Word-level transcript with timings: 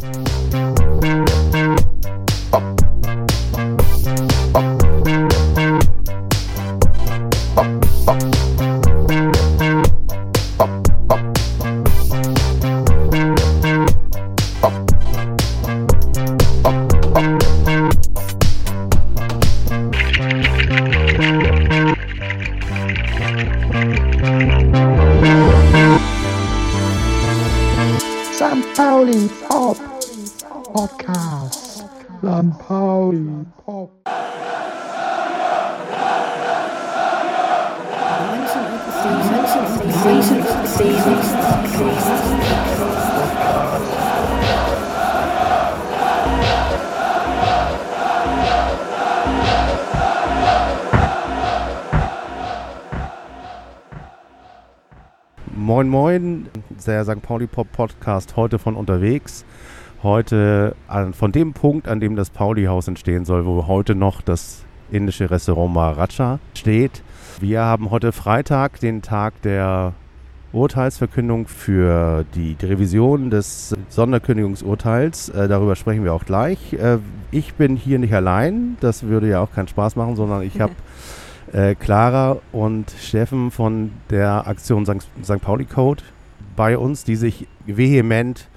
St. 0.00 0.39
der 56.84 57.04
St. 57.04 57.22
Pauli 57.22 57.46
Pop 57.46 57.70
Podcast 57.72 58.36
heute 58.36 58.58
von 58.58 58.76
unterwegs. 58.76 59.44
Heute 60.02 60.74
an, 60.88 61.12
von 61.12 61.32
dem 61.32 61.52
Punkt, 61.52 61.88
an 61.88 62.00
dem 62.00 62.16
das 62.16 62.30
Pauli-Haus 62.30 62.88
entstehen 62.88 63.24
soll, 63.24 63.44
wo 63.44 63.66
heute 63.66 63.94
noch 63.94 64.22
das 64.22 64.64
indische 64.90 65.30
Restaurant 65.30 65.74
Maharaja 65.74 66.38
steht. 66.56 67.02
Wir 67.40 67.62
haben 67.62 67.90
heute 67.90 68.12
Freitag, 68.12 68.80
den 68.80 69.02
Tag 69.02 69.42
der 69.42 69.94
Urteilsverkündung 70.52 71.46
für 71.46 72.24
die 72.34 72.56
Revision 72.60 73.30
des 73.30 73.76
Sonderkündigungsurteils. 73.88 75.28
Äh, 75.28 75.48
darüber 75.48 75.76
sprechen 75.76 76.02
wir 76.02 76.12
auch 76.12 76.24
gleich. 76.24 76.72
Äh, 76.72 76.98
ich 77.30 77.54
bin 77.54 77.76
hier 77.76 77.98
nicht 77.98 78.14
allein, 78.14 78.76
das 78.80 79.04
würde 79.04 79.28
ja 79.28 79.40
auch 79.40 79.52
keinen 79.52 79.68
Spaß 79.68 79.96
machen, 79.96 80.16
sondern 80.16 80.42
ich 80.42 80.60
habe 80.60 80.72
äh, 81.52 81.74
Clara 81.74 82.38
und 82.52 82.90
Steffen 83.00 83.50
von 83.50 83.92
der 84.10 84.46
Aktion. 84.48 84.84
St. 84.86 85.40
Pauli 85.40 85.66
Code 85.66 86.02
bei 86.56 86.76
uns, 86.78 87.04
die 87.04 87.16
sich 87.16 87.46
vehement 87.66 88.48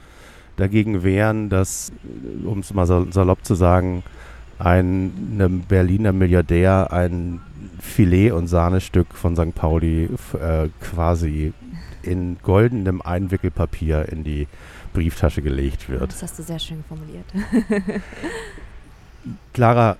dagegen 0.57 1.03
wehren, 1.03 1.49
dass, 1.49 1.91
um 2.45 2.59
es 2.59 2.73
mal 2.73 2.85
sal- 2.85 3.11
salopp 3.11 3.43
zu 3.45 3.55
sagen, 3.55 4.03
ein 4.59 5.11
einem 5.33 5.61
Berliner 5.61 6.13
Milliardär 6.13 6.93
ein 6.93 7.41
Filet- 7.79 8.31
und 8.31 8.47
Sahnestück 8.47 9.13
von 9.13 9.35
St. 9.35 9.55
Pauli 9.55 10.09
äh, 10.39 10.69
quasi 10.79 11.53
in 12.03 12.37
goldenem 12.43 13.01
Einwickelpapier 13.01 14.07
in 14.09 14.23
die 14.23 14.47
Brieftasche 14.93 15.41
gelegt 15.41 15.89
wird. 15.89 16.11
Das 16.11 16.21
hast 16.21 16.37
du 16.37 16.43
sehr 16.43 16.59
schön 16.59 16.83
formuliert. 16.87 17.25
Clara, 19.53 19.97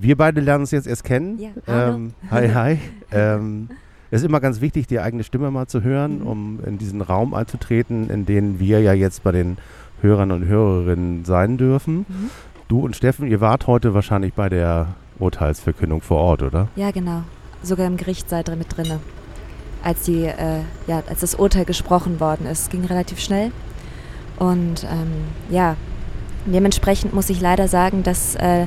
wir 0.00 0.16
beide 0.16 0.40
lernen 0.40 0.62
uns 0.62 0.70
jetzt 0.70 0.86
erst 0.86 1.04
kennen. 1.04 1.38
Ja, 1.38 1.50
hallo. 1.66 1.94
ähm, 1.96 2.14
hi, 2.30 2.48
hi. 2.48 2.78
ähm, 3.12 3.68
es 4.14 4.22
ist 4.22 4.28
immer 4.28 4.38
ganz 4.40 4.60
wichtig, 4.60 4.86
die 4.86 5.00
eigene 5.00 5.24
Stimme 5.24 5.50
mal 5.50 5.66
zu 5.66 5.82
hören, 5.82 6.20
Mhm. 6.20 6.26
um 6.26 6.60
in 6.64 6.78
diesen 6.78 7.00
Raum 7.00 7.34
einzutreten, 7.34 8.08
in 8.10 8.26
den 8.26 8.60
wir 8.60 8.80
ja 8.80 8.92
jetzt 8.92 9.24
bei 9.24 9.32
den 9.32 9.56
Hörern 10.02 10.30
und 10.30 10.46
Hörerinnen 10.46 11.24
sein 11.24 11.56
dürfen. 11.56 12.06
Mhm. 12.08 12.30
Du 12.68 12.80
und 12.80 12.94
Steffen, 12.94 13.26
ihr 13.26 13.40
wart 13.40 13.66
heute 13.66 13.92
wahrscheinlich 13.92 14.32
bei 14.32 14.48
der 14.48 14.94
Urteilsverkündung 15.18 16.00
vor 16.00 16.18
Ort, 16.18 16.42
oder? 16.42 16.68
Ja, 16.76 16.92
genau. 16.92 17.22
Sogar 17.64 17.88
im 17.88 17.96
Gericht 17.96 18.28
seid 18.30 18.48
ihr 18.48 18.54
mit 18.56 18.76
drinne. 18.76 19.00
Als, 19.82 20.02
die, 20.02 20.24
äh, 20.26 20.60
ja, 20.86 21.02
als 21.08 21.20
das 21.20 21.34
Urteil 21.34 21.64
gesprochen 21.64 22.20
worden 22.20 22.46
ist. 22.46 22.70
Ging 22.70 22.84
relativ 22.84 23.18
schnell. 23.18 23.50
Und 24.38 24.84
ähm, 24.84 25.10
ja, 25.50 25.76
dementsprechend 26.46 27.14
muss 27.14 27.30
ich 27.30 27.40
leider 27.40 27.66
sagen, 27.66 28.04
dass 28.04 28.36
äh, 28.36 28.66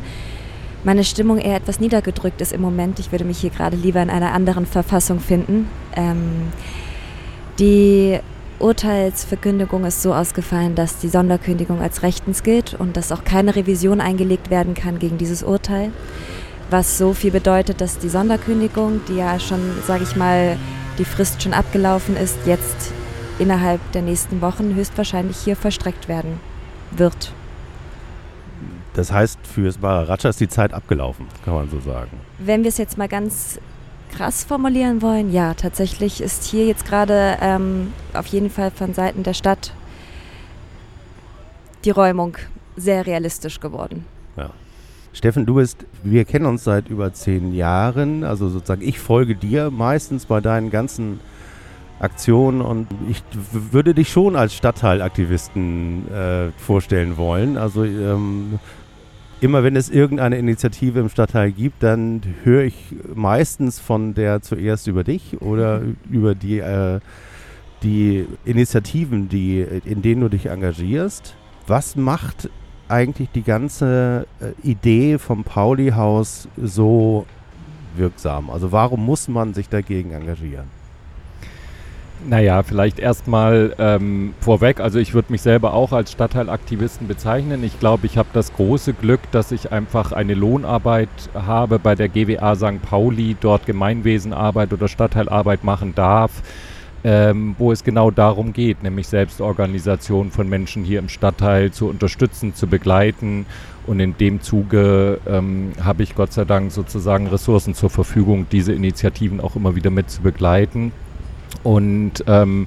meine 0.83 1.03
Stimmung 1.03 1.37
eher 1.37 1.55
etwas 1.55 1.79
niedergedrückt 1.79 2.41
ist 2.41 2.53
im 2.53 2.61
Moment. 2.61 2.99
Ich 2.99 3.11
würde 3.11 3.25
mich 3.25 3.39
hier 3.39 3.49
gerade 3.49 3.75
lieber 3.75 4.01
in 4.01 4.09
einer 4.09 4.33
anderen 4.33 4.65
Verfassung 4.65 5.19
finden. 5.19 5.67
Ähm, 5.95 6.51
die 7.59 8.19
Urteilsverkündigung 8.59 9.85
ist 9.85 10.01
so 10.01 10.13
ausgefallen, 10.13 10.75
dass 10.75 10.97
die 10.99 11.09
Sonderkündigung 11.09 11.81
als 11.81 12.03
rechtens 12.03 12.43
gilt 12.43 12.73
und 12.73 12.97
dass 12.97 13.11
auch 13.11 13.23
keine 13.23 13.55
Revision 13.55 14.01
eingelegt 14.01 14.49
werden 14.49 14.73
kann 14.73 14.99
gegen 14.99 15.17
dieses 15.17 15.43
Urteil. 15.43 15.91
Was 16.69 16.97
so 16.97 17.13
viel 17.13 17.31
bedeutet, 17.31 17.81
dass 17.81 17.99
die 17.99 18.09
Sonderkündigung, 18.09 19.01
die 19.07 19.15
ja 19.15 19.39
schon, 19.39 19.59
sage 19.85 20.03
ich 20.03 20.15
mal, 20.15 20.57
die 20.97 21.05
Frist 21.05 21.41
schon 21.41 21.53
abgelaufen 21.53 22.17
ist, 22.17 22.37
jetzt 22.45 22.91
innerhalb 23.39 23.79
der 23.91 24.01
nächsten 24.01 24.41
Wochen 24.41 24.73
höchstwahrscheinlich 24.75 25.37
hier 25.37 25.55
vollstreckt 25.55 26.07
werden 26.07 26.39
wird. 26.91 27.31
Das 28.97 29.11
heißt, 29.11 29.39
fürs 29.45 29.79
Maharaja 29.79 30.29
ist 30.29 30.39
die 30.39 30.47
Zeit 30.47 30.73
abgelaufen, 30.73 31.27
kann 31.45 31.53
man 31.53 31.69
so 31.69 31.79
sagen. 31.79 32.11
Wenn 32.39 32.63
wir 32.63 32.69
es 32.69 32.77
jetzt 32.77 32.97
mal 32.97 33.07
ganz 33.07 33.59
krass 34.11 34.43
formulieren 34.43 35.01
wollen, 35.01 35.31
ja, 35.31 35.53
tatsächlich 35.53 36.19
ist 36.19 36.43
hier 36.43 36.65
jetzt 36.65 36.85
gerade 36.85 37.37
ähm, 37.39 37.93
auf 38.13 38.25
jeden 38.27 38.49
Fall 38.49 38.71
von 38.71 38.93
Seiten 38.93 39.23
der 39.23 39.33
Stadt 39.33 39.73
die 41.85 41.91
Räumung 41.91 42.37
sehr 42.75 43.05
realistisch 43.05 43.59
geworden. 43.59 44.05
Steffen, 45.17 45.47
du 45.47 45.55
bist, 45.55 45.83
wir 46.03 46.25
kennen 46.25 46.45
uns 46.45 46.63
seit 46.63 46.89
über 46.89 47.11
zehn 47.11 47.51
Jahren, 47.51 48.23
also 48.23 48.49
sozusagen 48.49 48.83
ich 48.83 48.99
folge 48.99 49.35
dir 49.35 49.71
meistens 49.71 50.27
bei 50.27 50.41
deinen 50.41 50.69
ganzen 50.69 51.19
Aktionen 51.99 52.61
und 52.61 52.87
ich 53.09 53.23
würde 53.51 53.95
dich 53.95 54.11
schon 54.11 54.35
als 54.35 54.53
Stadtteilaktivisten 54.53 56.11
äh, 56.11 56.51
vorstellen 56.59 57.17
wollen. 57.17 57.57
Also 57.57 57.83
ähm, 57.83 58.59
immer 59.41 59.63
wenn 59.63 59.75
es 59.75 59.89
irgendeine 59.89 60.37
Initiative 60.37 60.99
im 60.99 61.09
Stadtteil 61.09 61.51
gibt, 61.51 61.83
dann 61.83 62.21
höre 62.43 62.63
ich 62.63 62.95
meistens 63.13 63.79
von 63.79 64.13
der 64.13 64.41
zuerst 64.41 64.87
über 64.87 65.03
dich 65.03 65.41
oder 65.41 65.81
über 66.09 66.35
die, 66.35 66.59
äh, 66.59 66.99
die 67.83 68.25
Initiativen, 68.45 69.29
die, 69.29 69.61
in 69.85 70.01
denen 70.01 70.21
du 70.21 70.29
dich 70.29 70.47
engagierst. 70.47 71.35
Was 71.67 71.95
macht 71.95 72.49
eigentlich 72.87 73.29
die 73.31 73.43
ganze 73.43 74.25
äh, 74.39 74.67
Idee 74.67 75.17
vom 75.17 75.43
Pauli-Haus 75.43 76.47
so 76.57 77.25
wirksam? 77.95 78.49
Also 78.49 78.71
warum 78.71 79.05
muss 79.05 79.27
man 79.27 79.53
sich 79.53 79.69
dagegen 79.69 80.11
engagieren? 80.11 80.76
Naja, 82.25 82.63
vielleicht 82.63 82.99
erstmal 82.99 83.75
ähm, 83.77 84.33
vorweg. 84.41 84.79
Also 84.79 84.97
ich 84.99 85.13
würde 85.13 85.31
mich 85.31 85.41
selber 85.41 85.73
auch 85.73 85.93
als 85.93 86.11
Stadtteilaktivisten 86.11 87.07
bezeichnen. 87.07 87.63
Ich 87.63 87.79
glaube, 87.79 88.07
ich 88.07 88.17
habe 88.17 88.29
das 88.33 88.53
große 88.53 88.93
Glück, 88.93 89.19
dass 89.31 89.51
ich 89.51 89.71
einfach 89.71 90.11
eine 90.11 90.33
Lohnarbeit 90.33 91.09
habe 91.35 91.79
bei 91.79 91.95
der 91.95 92.09
GWA 92.09 92.55
St. 92.55 92.81
Pauli, 92.81 93.37
dort 93.39 93.65
Gemeinwesenarbeit 93.65 94.73
oder 94.73 94.87
Stadtteilarbeit 94.87 95.63
machen 95.63 95.93
darf, 95.93 96.31
ähm, 97.03 97.55
wo 97.59 97.71
es 97.71 97.83
genau 97.83 98.09
darum 98.09 98.51
geht, 98.51 98.81
nämlich 98.81 99.07
Selbstorganisation 99.07 100.31
von 100.31 100.49
Menschen 100.49 100.83
hier 100.83 100.99
im 100.99 101.09
Stadtteil 101.09 101.71
zu 101.71 101.87
unterstützen, 101.87 102.55
zu 102.55 102.65
begleiten. 102.67 103.45
Und 103.85 103.99
in 103.99 104.17
dem 104.17 104.41
Zuge 104.41 105.19
ähm, 105.27 105.71
habe 105.81 106.03
ich 106.03 106.15
Gott 106.15 106.33
sei 106.33 106.45
Dank 106.45 106.71
sozusagen 106.71 107.27
Ressourcen 107.27 107.75
zur 107.75 107.91
Verfügung, 107.91 108.47
diese 108.51 108.73
Initiativen 108.73 109.39
auch 109.39 109.55
immer 109.55 109.75
wieder 109.75 109.91
mit 109.91 110.09
zu 110.09 110.21
begleiten 110.21 110.91
und 111.67 112.23
ähm, 112.27 112.65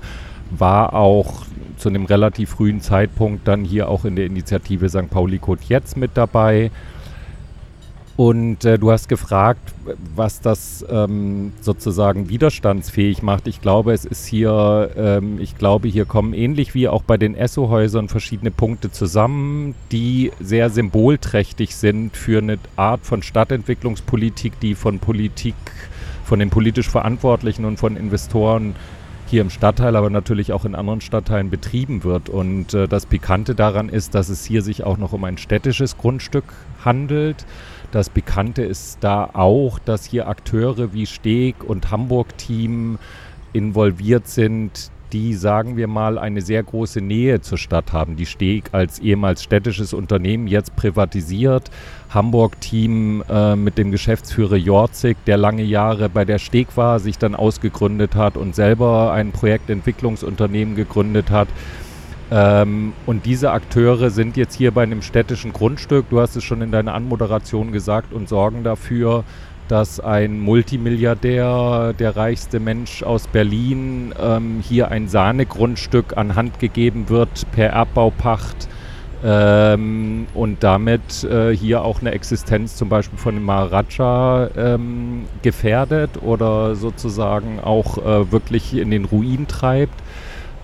war 0.50 0.93
auch 0.93 1.47
zu 1.78 1.88
einem 1.88 2.05
relativ 2.05 2.50
frühen 2.50 2.83
Zeitpunkt 2.83 3.49
dann 3.49 3.65
hier 3.65 3.88
auch 3.88 4.05
in 4.05 4.15
der 4.15 4.27
Initiative 4.27 4.91
St. 4.91 5.09
Pauli 5.09 5.39
Code 5.39 5.63
jetzt 5.69 5.97
mit 5.97 6.10
dabei. 6.15 6.71
Und 8.16 8.66
äh, 8.66 8.78
du 8.78 8.91
hast 8.91 9.09
gefragt, 9.09 9.72
was 10.15 10.42
das 10.42 10.84
ähm, 10.91 11.54
sozusagen 11.63 12.28
widerstandsfähig 12.28 13.22
macht. 13.22 13.47
Ich 13.47 13.63
glaube, 13.63 13.95
es 13.95 14.04
ist 14.04 14.27
hier, 14.27 14.91
ähm, 14.95 15.41
ich 15.41 15.57
glaube, 15.57 15.89
hier 15.89 16.04
kommen 16.04 16.34
ähnlich 16.34 16.74
wie 16.74 16.86
auch 16.86 17.03
bei 17.03 17.16
den 17.16 17.34
Esso-Häusern 17.34 18.10
verschiedene 18.10 18.51
Punkte 18.51 18.92
zusammen, 18.92 19.74
die 19.91 20.33
sehr 20.39 20.69
symbolträchtig 20.69 21.74
sind 21.74 22.15
für 22.15 22.42
eine 22.42 22.59
Art 22.77 23.07
von 23.07 23.22
Stadtentwicklungspolitik, 23.22 24.60
die 24.60 24.74
von 24.74 24.98
Politik, 24.98 25.54
von 26.24 26.41
den 26.41 26.51
politisch 26.51 26.91
Verantwortlichen 26.91 27.65
und 27.65 27.78
von 27.78 27.97
Investoren 27.97 28.74
hier 29.30 29.42
im 29.42 29.50
Stadtteil, 29.50 29.97
aber 29.97 30.10
natürlich 30.10 30.53
auch 30.53 30.65
in 30.65 30.74
anderen 30.74 31.00
Stadtteilen 31.00 31.50
betrieben 31.50 32.04
wird. 32.04 32.28
Und 32.28 32.74
äh, 32.74 32.88
das 32.88 33.06
Pikante 33.06 33.54
daran 33.54 33.88
ist, 33.88 34.15
dass 34.15 34.28
es 34.28 34.44
hier 34.44 34.62
sich 34.62 34.84
auch 34.84 34.98
noch 34.98 35.12
um 35.12 35.24
ein 35.24 35.38
städtisches 35.38 35.97
Grundstück 35.97 36.44
handelt. 36.84 37.47
Das 37.92 38.10
Bekannte 38.10 38.62
ist 38.62 38.98
da 39.00 39.30
auch, 39.32 39.78
dass 39.78 40.04
hier 40.04 40.28
Akteure 40.28 40.92
wie 40.92 41.06
Steg 41.06 41.65
und 41.65 41.91
Hamburg-Team 41.91 42.98
involviert 43.53 44.28
sind, 44.28 44.91
die, 45.12 45.34
sagen 45.34 45.76
wir 45.76 45.88
mal, 45.88 46.18
eine 46.18 46.41
sehr 46.41 46.62
große 46.62 47.00
Nähe 47.00 47.41
zur 47.41 47.59
Stadt 47.59 47.92
haben. 47.92 48.16
Die 48.16 48.26
Steg 48.26 48.71
als 48.72 48.98
ehemals 48.98 49.42
städtisches 49.42 49.92
Unternehmen 49.92 50.47
jetzt 50.47 50.76
privatisiert. 50.76 51.71
Hamburg-Team 52.10 53.24
äh, 53.28 53.57
mit 53.57 53.78
dem 53.78 53.91
Geschäftsführer 53.91 54.57
Jorzig, 54.57 55.16
der 55.27 55.36
lange 55.36 55.62
Jahre 55.62 56.09
bei 56.09 56.24
der 56.24 56.39
Steg 56.39 56.77
war, 56.77 56.98
sich 56.98 57.18
dann 57.18 57.34
ausgegründet 57.34 58.15
hat 58.15 58.36
und 58.36 58.54
selber 58.54 59.12
ein 59.12 59.33
Projektentwicklungsunternehmen 59.33 60.74
gegründet 60.74 61.30
hat. 61.30 61.48
Ähm, 62.33 62.92
und 63.07 63.27
diese 63.27 63.53
Akteure 63.53 64.10
sind 64.10 64.36
jetzt 64.36 64.57
hier 64.57 64.72
bei 64.72 64.83
einem 64.83 65.03
städtischen 65.03 65.53
Grundstück, 65.53 66.09
du 66.10 66.21
hast 66.21 66.36
es 66.36 66.45
schon 66.45 66.62
in 66.62 66.71
deiner 66.71 66.95
Anmoderation 66.95 67.72
gesagt, 67.72 68.12
und 68.12 68.28
sorgen 68.28 68.65
dafür, 68.65 69.24
dass 69.68 70.01
ein 70.01 70.41
Multimilliardär, 70.41 71.95
der 71.97 72.16
reichste 72.16 72.59
Mensch 72.59 73.04
aus 73.04 73.28
Berlin, 73.28 74.12
ähm, 74.21 74.62
hier 74.66 74.91
ein 74.91 75.07
Sahnegrundstück 75.09 76.16
an 76.16 76.34
Hand 76.34 76.59
gegeben 76.59 77.09
wird 77.09 77.47
per 77.53 77.71
Erbbaupacht 77.71 78.68
ähm, 79.22 80.27
und 80.34 80.63
damit 80.63 81.25
äh, 81.25 81.55
hier 81.55 81.83
auch 81.83 82.01
eine 82.01 82.13
Existenz 82.13 82.77
zum 82.77 82.89
Beispiel 82.89 83.19
von 83.19 83.34
dem 83.34 83.45
Maharaja 83.45 84.49
ähm, 84.57 85.27
gefährdet 85.43 86.22
oder 86.22 86.75
sozusagen 86.75 87.61
auch 87.61 87.99
äh, 87.99 88.33
wirklich 88.33 88.75
in 88.75 88.91
den 88.91 89.05
Ruin 89.05 89.47
treibt. 89.47 89.95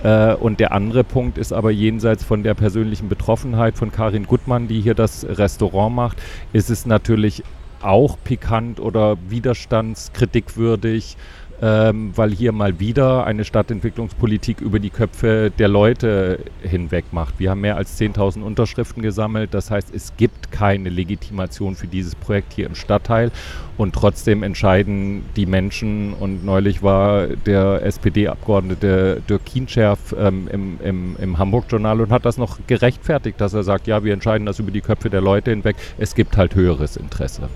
Äh, 0.03 0.35
und 0.35 0.61
der 0.61 0.73
andere 0.73 1.05
Punkt 1.05 1.39
ist 1.39 1.53
aber 1.53 1.71
jenseits 1.71 2.25
von 2.25 2.43
der 2.43 2.55
persönlichen 2.55 3.09
Betroffenheit 3.09 3.77
von 3.77 3.93
Karin 3.93 4.27
Gutmann, 4.27 4.69
die 4.69 4.81
hier 4.81 4.95
das 4.95 5.27
Restaurant 5.29 5.95
macht, 5.95 6.23
ist 6.53 6.71
es 6.71 6.87
natürlich 6.87 7.43
auch 7.83 8.17
pikant 8.25 8.81
oder 8.81 9.17
widerstandskritikwürdig, 9.29 11.17
ähm, 11.63 12.13
weil 12.15 12.33
hier 12.33 12.53
mal 12.53 12.79
wieder 12.81 13.25
eine 13.27 13.45
Stadtentwicklungspolitik 13.45 14.61
über 14.61 14.79
die 14.79 14.91
Köpfe 14.91 15.51
der 15.59 15.69
Leute 15.69 16.39
hinweg 16.63 17.07
macht. 17.13 17.39
Wir 17.39 17.51
haben 17.51 17.63
mehr 17.63 17.77
als 17.77 17.99
10.000 17.99 18.43
Unterschriften 18.43 19.03
gesammelt, 19.03 19.55
das 19.55 19.71
heißt, 19.71 19.95
es 19.95 20.13
gibt 20.17 20.53
keine 20.53 20.89
Legitimation 20.89 21.75
für 21.75 21.87
dieses 21.87 22.15
Projekt 22.15 22.53
hier 22.53 22.67
im 22.67 22.75
Stadtteil 22.75 23.31
und 23.79 23.95
trotzdem 23.95 24.43
entscheiden 24.43 25.25
die 25.37 25.47
Menschen 25.47 26.13
und 26.15 26.45
neulich 26.45 26.83
war 26.83 27.27
der 27.29 27.83
SPD-Abgeordnete 27.83 29.23
Dirk 29.29 29.45
Kienscherf 29.45 30.15
ähm, 30.19 30.49
im, 30.51 30.79
im, 30.83 31.17
im 31.19 31.39
Hamburg-Journal 31.39 32.01
und 32.01 32.11
hat 32.11 32.25
das 32.25 32.39
noch 32.39 32.59
gerechtfertigt, 32.67 33.41
dass 33.41 33.55
er 33.55 33.63
sagt, 33.63 33.87
ja, 33.87 34.05
wir 34.05 34.13
entscheiden 34.13 34.47
das 34.47 34.59
über 34.59 34.71
die 34.71 34.81
Köpfe 34.81 35.11
der 35.11 35.21
Leute 35.21 35.51
hinweg, 35.51 35.77
es 35.99 36.15
gibt 36.15 36.37
halt 36.37 36.55
höheres 36.55 36.97
Interesse. 36.97 37.49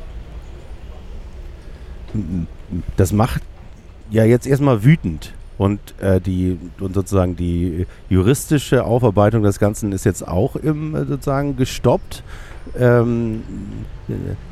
Das 2.97 3.13
macht 3.13 3.43
ja 4.11 4.25
jetzt 4.25 4.47
erstmal 4.47 4.85
wütend. 4.85 5.33
Und 5.59 5.79
äh, 6.01 6.23
die 6.23 6.59
und 6.81 6.95
sozusagen 6.95 7.37
die 7.37 7.87
juristische 8.09 8.85
Aufarbeitung 8.85 9.43
des 9.43 9.59
Ganzen 9.59 9.93
ist 9.93 10.05
jetzt 10.05 10.27
auch 10.27 10.57
im, 10.57 10.95
äh, 10.95 11.05
sozusagen 11.05 11.57
gestoppt. 11.57 12.23
Ähm, 12.79 13.43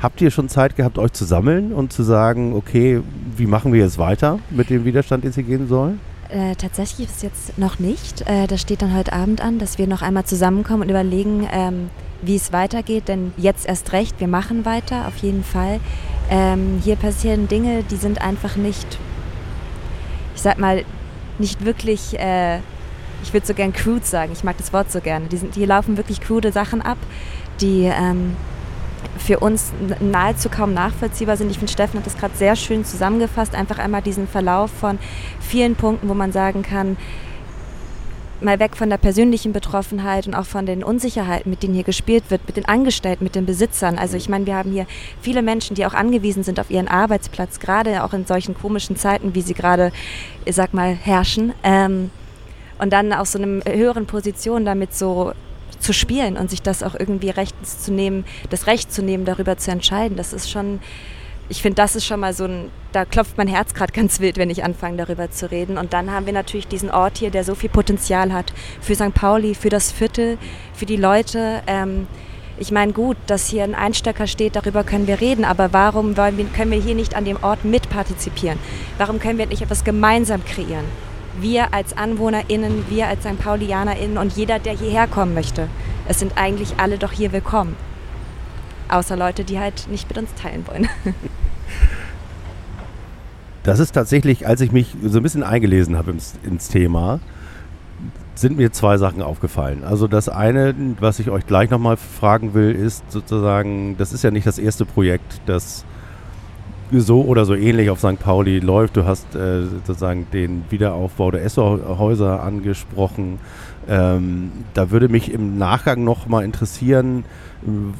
habt 0.01 0.21
ihr 0.21 0.29
schon 0.29 0.49
Zeit 0.49 0.75
gehabt, 0.75 0.99
euch 0.99 1.11
zu 1.13 1.25
sammeln 1.25 1.73
und 1.73 1.93
zu 1.93 2.03
sagen, 2.03 2.53
okay, 2.53 3.01
wie 3.37 3.47
machen 3.47 3.73
wir 3.73 3.79
jetzt 3.79 3.97
weiter 3.97 4.39
mit 4.51 4.69
dem 4.69 4.85
Widerstand, 4.85 5.23
den 5.23 5.29
es 5.29 5.35
hier 5.35 5.45
gehen 5.45 5.67
soll? 5.67 5.95
Äh, 6.29 6.55
tatsächlich 6.55 7.07
ist 7.07 7.17
es 7.17 7.21
jetzt 7.23 7.57
noch 7.57 7.79
nicht. 7.79 8.21
Äh, 8.29 8.45
das 8.45 8.61
steht 8.61 8.83
dann 8.83 8.95
heute 8.95 9.13
Abend 9.13 9.41
an, 9.41 9.57
dass 9.57 9.79
wir 9.79 9.87
noch 9.87 10.03
einmal 10.03 10.25
zusammenkommen 10.25 10.83
und 10.83 10.89
überlegen, 10.89 11.47
ähm, 11.51 11.89
wie 12.21 12.35
es 12.35 12.53
weitergeht. 12.53 13.07
Denn 13.07 13.33
jetzt 13.35 13.67
erst 13.67 13.93
recht, 13.93 14.19
wir 14.19 14.27
machen 14.27 14.63
weiter, 14.63 15.07
auf 15.07 15.17
jeden 15.17 15.43
Fall. 15.43 15.79
Ähm, 16.29 16.79
hier 16.83 16.97
passieren 16.97 17.47
Dinge, 17.47 17.83
die 17.89 17.95
sind 17.95 18.21
einfach 18.21 18.57
nicht 18.57 18.99
ich 20.39 20.43
sag 20.43 20.57
mal, 20.57 20.85
nicht 21.37 21.65
wirklich, 21.65 22.17
äh, 22.17 22.59
ich 23.23 23.33
würde 23.33 23.45
so 23.45 23.53
gern 23.53 23.73
crude 23.73 24.05
sagen, 24.05 24.31
ich 24.31 24.45
mag 24.45 24.57
das 24.57 24.71
Wort 24.71 24.89
so 24.89 25.01
gerne. 25.01 25.27
Die 25.27 25.35
sind, 25.35 25.53
hier 25.53 25.67
laufen 25.67 25.97
wirklich 25.97 26.21
crude 26.21 26.53
Sachen 26.53 26.81
ab, 26.81 26.97
die 27.59 27.91
ähm, 27.93 28.37
für 29.17 29.39
uns 29.39 29.73
nahezu 29.99 30.47
kaum 30.47 30.73
nachvollziehbar 30.73 31.35
sind. 31.35 31.51
Ich 31.51 31.57
finde, 31.57 31.73
Steffen 31.73 31.99
hat 31.99 32.05
das 32.05 32.17
gerade 32.17 32.37
sehr 32.37 32.55
schön 32.55 32.85
zusammengefasst, 32.85 33.53
einfach 33.53 33.79
einmal 33.79 34.01
diesen 34.01 34.29
Verlauf 34.29 34.71
von 34.71 34.97
vielen 35.41 35.75
Punkten, 35.75 36.07
wo 36.07 36.13
man 36.13 36.31
sagen 36.31 36.63
kann, 36.63 36.95
mal 38.41 38.59
weg 38.59 38.75
von 38.75 38.89
der 38.89 38.97
persönlichen 38.97 39.53
Betroffenheit 39.53 40.27
und 40.27 40.35
auch 40.35 40.45
von 40.45 40.65
den 40.65 40.83
Unsicherheiten, 40.83 41.49
mit 41.49 41.63
denen 41.63 41.73
hier 41.73 41.83
gespielt 41.83 42.25
wird, 42.29 42.41
mit 42.47 42.57
den 42.57 42.65
Angestellten, 42.65 43.23
mit 43.23 43.35
den 43.35 43.45
Besitzern. 43.45 43.97
Also 43.97 44.17
ich 44.17 44.29
meine, 44.29 44.45
wir 44.45 44.55
haben 44.55 44.71
hier 44.71 44.85
viele 45.21 45.41
Menschen, 45.41 45.75
die 45.75 45.85
auch 45.85 45.93
angewiesen 45.93 46.43
sind 46.43 46.59
auf 46.59 46.69
ihren 46.69 46.87
Arbeitsplatz, 46.87 47.59
gerade 47.59 48.03
auch 48.03 48.13
in 48.13 48.25
solchen 48.25 48.55
komischen 48.55 48.95
Zeiten, 48.95 49.35
wie 49.35 49.41
sie 49.41 49.53
gerade, 49.53 49.91
ich 50.45 50.55
sag 50.55 50.73
mal, 50.73 50.93
herrschen. 50.93 51.53
Ähm, 51.63 52.11
und 52.79 52.93
dann 52.93 53.11
aus 53.13 53.33
so 53.33 53.39
einer 53.39 53.61
höheren 53.65 54.05
Position 54.05 54.65
damit 54.65 54.93
so 54.93 55.33
zu 55.79 55.93
spielen 55.93 56.37
und 56.37 56.49
sich 56.49 56.61
das 56.61 56.83
auch 56.83 56.95
irgendwie 56.95 57.29
rechtens 57.29 57.79
zu 57.79 57.91
nehmen, 57.91 58.25
das 58.49 58.67
Recht 58.67 58.91
zu 58.91 59.01
nehmen, 59.01 59.25
darüber 59.25 59.57
zu 59.57 59.71
entscheiden, 59.71 60.17
das 60.17 60.33
ist 60.33 60.49
schon 60.49 60.79
ich 61.49 61.63
finde, 61.63 61.75
das 61.75 61.95
ist 61.95 62.05
schon 62.05 62.19
mal 62.19 62.33
so 62.33 62.45
ein, 62.45 62.69
da 62.91 63.05
klopft 63.05 63.37
mein 63.37 63.47
Herz 63.47 63.73
gerade 63.73 63.91
ganz 63.91 64.19
wild, 64.19 64.37
wenn 64.37 64.51
ich 64.51 64.63
anfange 64.63 64.97
darüber 64.97 65.31
zu 65.31 65.49
reden. 65.49 65.79
Und 65.79 65.93
dann 65.93 66.11
haben 66.11 66.27
wir 66.27 66.33
natürlich 66.33 66.67
diesen 66.67 66.91
Ort 66.91 67.17
hier, 67.17 67.31
der 67.31 67.43
so 67.43 67.55
viel 67.55 67.69
Potenzial 67.69 68.31
hat 68.31 68.53
für 68.81 68.93
St. 68.93 69.13
Pauli, 69.15 69.55
für 69.55 69.69
das 69.69 69.91
Viertel, 69.91 70.37
für 70.75 70.85
die 70.85 70.95
Leute. 70.95 71.63
Ähm, 71.65 72.07
ich 72.59 72.71
meine, 72.71 72.93
gut, 72.93 73.17
dass 73.25 73.47
hier 73.47 73.63
ein 73.63 73.73
Einstöcker 73.73 74.27
steht, 74.27 74.55
darüber 74.55 74.83
können 74.83 75.07
wir 75.07 75.21
reden, 75.21 75.43
aber 75.43 75.73
warum 75.73 76.13
können 76.13 76.71
wir 76.71 76.81
hier 76.81 76.95
nicht 76.95 77.15
an 77.15 77.25
dem 77.25 77.41
Ort 77.41 77.65
mitpartizipieren? 77.65 78.59
Warum 78.97 79.19
können 79.19 79.39
wir 79.39 79.47
nicht 79.47 79.61
etwas 79.61 79.83
gemeinsam 79.83 80.45
kreieren? 80.45 80.85
Wir 81.39 81.73
als 81.73 81.97
AnwohnerInnen, 81.97 82.85
wir 82.89 83.07
als 83.07 83.23
St. 83.23 83.39
PaulianerInnen 83.39 84.17
und 84.17 84.33
jeder, 84.33 84.59
der 84.59 84.77
hierher 84.77 85.07
kommen 85.07 85.33
möchte. 85.33 85.67
Es 86.07 86.19
sind 86.19 86.33
eigentlich 86.35 86.73
alle 86.77 86.97
doch 86.97 87.13
hier 87.13 87.31
willkommen. 87.31 87.75
Außer 88.89 89.15
Leute, 89.15 89.43
die 89.43 89.59
halt 89.59 89.87
nicht 89.89 90.09
mit 90.09 90.17
uns 90.17 90.33
teilen 90.35 90.67
wollen. 90.67 90.89
Das 93.63 93.79
ist 93.79 93.91
tatsächlich, 93.91 94.47
als 94.47 94.61
ich 94.61 94.71
mich 94.71 94.95
so 95.03 95.19
ein 95.19 95.23
bisschen 95.23 95.43
eingelesen 95.43 95.97
habe 95.97 96.11
ins, 96.11 96.33
ins, 96.43 96.69
Thema, 96.69 97.19
sind 98.33 98.57
mir 98.57 98.71
zwei 98.71 98.97
Sachen 98.97 99.21
aufgefallen. 99.21 99.83
Also 99.83 100.07
das 100.07 100.29
eine, 100.29 100.73
was 100.99 101.19
ich 101.19 101.29
euch 101.29 101.45
gleich 101.45 101.69
nochmal 101.69 101.97
fragen 101.97 102.53
will, 102.53 102.71
ist 102.71 103.11
sozusagen, 103.11 103.97
das 103.97 104.13
ist 104.13 104.23
ja 104.23 104.31
nicht 104.31 104.47
das 104.47 104.59
erste 104.59 104.85
Projekt, 104.85 105.41
das 105.45 105.83
so 106.91 107.21
oder 107.23 107.45
so 107.45 107.53
ähnlich 107.53 107.89
auf 107.89 107.99
St. 107.99 108.17
Pauli 108.19 108.59
läuft. 108.59 108.97
Du 108.97 109.05
hast 109.05 109.35
äh, 109.35 109.63
sozusagen 109.65 110.27
den 110.31 110.63
Wiederaufbau 110.69 111.29
der 111.29 111.43
Esso-Häuser 111.43 112.41
angesprochen. 112.41 113.39
Ähm, 113.89 114.51
da 114.75 114.91
würde 114.91 115.09
mich 115.09 115.33
im 115.33 115.57
Nachgang 115.57 116.03
nochmal 116.03 116.43
interessieren, 116.43 117.23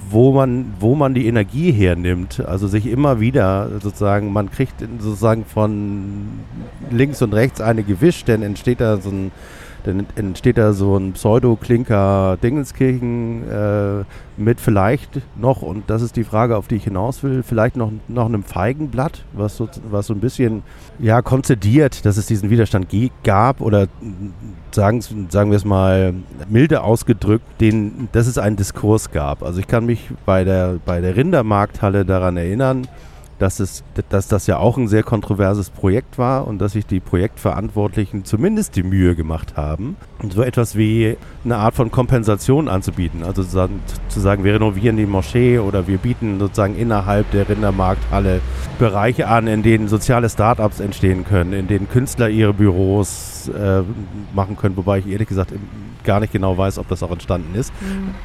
wo 0.09 0.31
man, 0.31 0.73
wo 0.79 0.93
man 0.93 1.15
die 1.15 1.25
Energie 1.25 1.71
hernimmt. 1.71 2.41
Also 2.45 2.67
sich 2.67 2.85
immer 2.85 3.19
wieder 3.19 3.69
sozusagen, 3.81 4.31
man 4.31 4.51
kriegt 4.51 4.75
sozusagen 4.99 5.45
von 5.45 6.27
links 6.91 7.21
und 7.23 7.33
rechts 7.33 7.59
eine 7.59 7.83
gewischt, 7.83 8.29
dann 8.29 8.43
entsteht 8.43 8.81
da 8.81 8.97
so 8.97 9.09
ein 9.09 9.31
dann 9.83 10.05
entsteht 10.15 10.57
da 10.57 10.73
so 10.73 10.97
ein 10.97 11.13
Pseudo-Klinker 11.13 12.37
Dingenskirchen 12.41 13.49
äh, 13.49 14.03
mit 14.37 14.59
vielleicht 14.59 15.21
noch, 15.35 15.61
und 15.61 15.89
das 15.89 16.01
ist 16.01 16.15
die 16.15 16.23
Frage, 16.23 16.57
auf 16.57 16.67
die 16.67 16.75
ich 16.75 16.83
hinaus 16.85 17.23
will, 17.23 17.43
vielleicht 17.43 17.75
noch, 17.75 17.91
noch 18.07 18.25
einem 18.25 18.43
Feigenblatt, 18.43 19.23
was 19.33 19.57
so, 19.57 19.69
was 19.89 20.07
so 20.07 20.13
ein 20.13 20.19
bisschen 20.19 20.63
ja, 20.97 21.21
konzidiert, 21.21 22.05
dass 22.05 22.17
es 22.17 22.25
diesen 22.25 22.49
Widerstand 22.49 22.87
gab 23.23 23.61
oder 23.61 23.87
sagen, 24.71 25.01
sagen 25.29 25.51
wir 25.51 25.57
es 25.57 25.65
mal 25.65 26.13
milde 26.47 26.81
ausgedrückt, 26.81 27.45
den, 27.61 28.09
dass 28.11 28.27
es 28.27 28.37
einen 28.37 28.55
Diskurs 28.55 29.11
gab. 29.11 29.43
Also 29.43 29.59
ich 29.59 29.67
kann 29.67 29.85
mich 29.85 30.09
bei 30.25 30.43
der, 30.43 30.79
bei 30.85 31.01
der 31.01 31.15
Rindermarkthalle 31.15 32.05
daran 32.05 32.37
erinnern, 32.37 32.87
dass, 33.39 33.59
es, 33.59 33.83
dass 34.09 34.27
das 34.27 34.47
ja 34.47 34.57
auch 34.57 34.77
ein 34.77 34.87
sehr 34.87 35.03
kontroverses 35.03 35.69
Projekt 35.69 36.17
war 36.17 36.45
und 36.45 36.59
dass 36.59 36.73
sich 36.73 36.85
die 36.85 36.99
Projektverantwortlichen 36.99 38.25
zumindest 38.25 38.75
die 38.75 38.83
Mühe 38.83 39.15
gemacht 39.15 39.55
haben, 39.55 39.95
so 40.29 40.43
etwas 40.43 40.75
wie 40.75 41.17
eine 41.45 41.57
Art 41.57 41.73
von 41.75 41.89
Kompensation 41.89 42.67
anzubieten. 42.67 43.23
Also 43.23 43.43
zu 43.43 44.19
sagen, 44.19 44.43
wir 44.43 44.55
renovieren 44.55 44.97
die 44.97 45.05
Moschee 45.05 45.59
oder 45.59 45.87
wir 45.87 45.97
bieten 45.97 46.37
sozusagen 46.39 46.75
innerhalb 46.77 47.31
der 47.31 47.47
Rindermarkthalle 47.47 48.41
Bereiche 48.77 49.27
an, 49.27 49.47
in 49.47 49.63
denen 49.63 49.87
soziale 49.87 50.29
Startups 50.29 50.81
entstehen 50.81 51.23
können, 51.23 51.53
in 51.53 51.67
denen 51.67 51.89
Künstler 51.89 52.29
ihre 52.29 52.53
Büros 52.53 53.49
äh, 53.49 53.83
machen 54.35 54.57
können, 54.57 54.75
wobei 54.75 54.99
ich 54.99 55.07
ehrlich 55.07 55.29
gesagt 55.29 55.53
gar 56.03 56.19
nicht 56.19 56.33
genau 56.33 56.57
weiß, 56.57 56.77
ob 56.77 56.89
das 56.89 57.03
auch 57.03 57.11
entstanden 57.11 57.55
ist. 57.55 57.73
Mhm. 57.81 58.15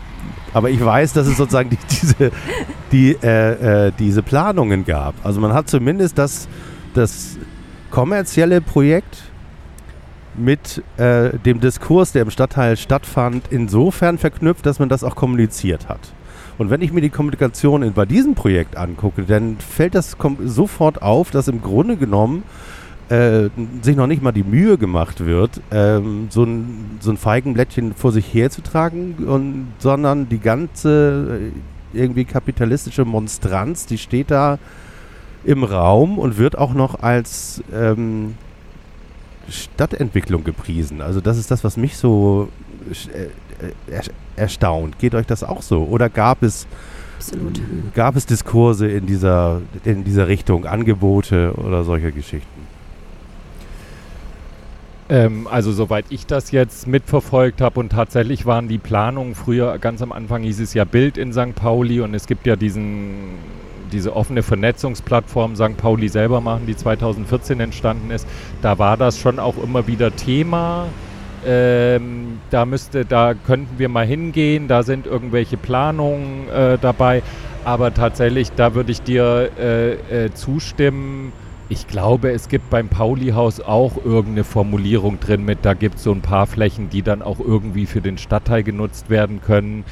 Aber 0.53 0.71
ich 0.71 0.85
weiß, 0.85 1.13
dass 1.13 1.27
es 1.27 1.37
sozusagen 1.37 1.71
die, 1.71 1.79
diese, 1.91 2.31
die, 2.93 3.17
äh, 3.23 3.89
äh, 3.89 3.93
diese 3.99 4.23
Planungen 4.23 4.85
gab. 4.85 5.15
Also 5.25 5.41
man 5.41 5.53
hat 5.53 5.69
zumindest 5.69 6.19
das, 6.19 6.49
das 6.95 7.37
kommerzielle 7.91 8.61
Projekt 8.61 9.23
mit 10.37 10.83
äh, 10.97 11.39
dem 11.39 11.61
Diskurs, 11.61 12.13
der 12.13 12.23
im 12.23 12.31
Stadtteil 12.31 12.77
stattfand, 12.77 13.45
insofern 13.51 14.19
verknüpft, 14.19 14.67
dass 14.67 14.79
man 14.79 14.89
das 14.89 15.05
auch 15.05 15.15
kommuniziert 15.15 15.89
hat. 15.89 16.01
Und 16.59 16.71
wenn 16.71 16.83
ich 16.83 16.93
mir 16.93 17.01
die 17.01 17.11
Kommunikation 17.11 17.83
in, 17.83 17.93
bei 17.93 18.05
diesem 18.05 18.35
Projekt 18.35 18.77
angucke, 18.77 19.23
dann 19.23 19.57
fällt 19.59 19.95
das 19.95 20.17
sofort 20.45 21.03
auf, 21.03 21.31
dass 21.31 21.49
im 21.49 21.63
Grunde 21.63 21.97
genommen 21.97 22.45
äh, 23.09 23.51
sich 23.83 23.97
noch 23.97 24.07
nicht 24.07 24.23
mal 24.23 24.33
die 24.33 24.45
Mühe 24.45 24.79
gemacht 24.79 25.25
wird, 25.25 25.61
ähm, 25.71 26.29
so, 26.31 26.45
ein, 26.45 26.99
so 27.01 27.11
ein 27.11 27.17
Feigenblättchen 27.17 27.95
vor 27.95 28.13
sich 28.13 28.33
herzutragen, 28.33 29.15
und, 29.27 29.67
sondern 29.79 30.29
die 30.29 30.39
ganze 30.39 31.51
äh, 31.95 31.99
irgendwie 31.99 32.25
kapitalistische 32.25 33.05
Monstranz, 33.05 33.87
die 33.87 33.99
steht 33.99 34.31
da 34.31 34.59
im 35.45 35.65
Raum 35.65 36.19
und 36.19 36.39
wird 36.39 36.57
auch 36.57 36.75
noch 36.75 37.03
als 37.03 37.63
ähm, 37.73 38.35
Stadtentwicklung 39.49 40.43
gepriesen. 40.43 41.03
Also 41.03 41.21
das 41.21 41.39
ist 41.39 41.51
das, 41.51 41.65
was 41.65 41.77
mich 41.77 41.97
so 41.97 42.49
äh, 43.13 43.93
er, 43.93 44.03
erstaunt. 44.37 44.99
Geht 44.99 45.15
euch 45.15 45.27
das 45.27 45.45
auch 45.45 45.63
so? 45.63 45.85
Oder 45.85 46.09
gab 46.09 46.43
es 46.43 46.67
Absolut. 47.19 47.61
gab 47.95 48.17
es 48.17 48.27
Diskurse 48.27 48.89
in 48.89 49.07
dieser, 49.07 49.61
in 49.85 50.05
dieser 50.05 50.29
Richtung, 50.29 50.67
Angebote 50.67 51.55
oder 51.57 51.85
solche 51.85 52.13
Geschichten? 52.13 52.65
Ähm, 55.09 55.47
also 55.51 55.73
soweit 55.73 56.07
ich 56.09 56.27
das 56.27 56.51
jetzt 56.51 56.87
mitverfolgt 56.87 57.61
habe 57.61 57.81
und 57.81 57.91
tatsächlich 57.93 58.47
waren 58.47 58.69
die 58.69 58.79
Planungen 58.79 59.35
früher, 59.35 59.79
ganz 59.79 60.01
am 60.01 60.13
Anfang 60.13 60.43
hieß 60.43 60.61
es 60.61 60.73
ja 60.73 60.85
Bild 60.85 61.19
in 61.19 61.33
St. 61.33 61.55
Pauli 61.55 62.01
und 62.01 62.15
es 62.15 62.27
gibt 62.27 62.47
ja 62.47 62.57
diesen, 62.57 63.39
diese 63.93 64.17
offene 64.17 64.43
Vernetzungsplattform 64.43 65.57
St. 65.57 65.77
Pauli 65.77 66.09
selber 66.09 66.41
machen, 66.41 66.67
die 66.67 66.77
2014 66.77 67.61
entstanden 67.61 68.11
ist. 68.11 68.27
Da 68.63 68.79
war 68.79 68.97
das 68.97 69.19
schon 69.19 69.39
auch 69.39 69.63
immer 69.63 69.87
wieder 69.87 70.17
Thema. 70.17 70.87
Ähm, 71.47 72.39
da 72.49 72.65
müsste, 72.65 73.05
da 73.05 73.35
könnten 73.35 73.79
wir 73.79 73.91
mal 73.91 74.07
hingehen, 74.07 74.69
da 74.69 74.83
sind 74.83 75.07
irgendwelche 75.07 75.59
Planungen 75.59 76.49
äh, 76.49 76.79
dabei. 76.81 77.23
Aber 77.67 77.93
tatsächlich, 77.93 78.53
da 78.53 78.75
würde 78.75 78.93
ich 78.93 79.03
dir 79.03 79.51
äh, 79.59 80.25
äh, 80.25 80.33
zustimmen 80.33 81.33
ich 81.75 81.89
glaube, 81.89 82.31
es 82.31 82.49
gibt 82.49 82.71
beim 82.71 82.89
Pauli-Haus 82.89 83.61
auch 83.61 83.97
irgendeine 84.05 84.45
Formulierung 84.45 85.19
drin 85.19 85.45
mit, 85.45 85.59
da 85.63 85.75
gibt 85.75 85.97
es 85.97 86.05
so 86.05 86.13
ein 86.13 86.21
paar 86.21 86.47
Flächen, 86.47 86.89
die 86.89 87.03
dann 87.03 87.21
auch 87.21 87.41
irgendwie 87.41 87.87
für 87.87 88.01
den 88.01 88.17
Stadtteil 88.17 88.63
genutzt 88.63 89.11
werden 89.11 89.41
können. 89.41 89.85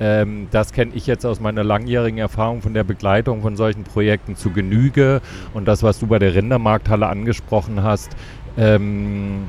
Ähm, 0.00 0.48
das 0.50 0.74
kenne 0.74 0.92
ich 0.94 1.06
jetzt 1.06 1.24
aus 1.24 1.40
meiner 1.40 1.64
langjährigen 1.64 2.18
Erfahrung 2.18 2.60
von 2.60 2.74
der 2.74 2.84
Begleitung 2.84 3.40
von 3.40 3.56
solchen 3.56 3.84
Projekten 3.84 4.36
zu 4.36 4.50
Genüge. 4.50 5.22
Und 5.54 5.66
das, 5.66 5.82
was 5.82 5.98
du 5.98 6.06
bei 6.06 6.18
der 6.18 6.34
Rindermarkthalle 6.34 7.06
angesprochen 7.06 7.82
hast, 7.82 8.10
ähm, 8.58 9.48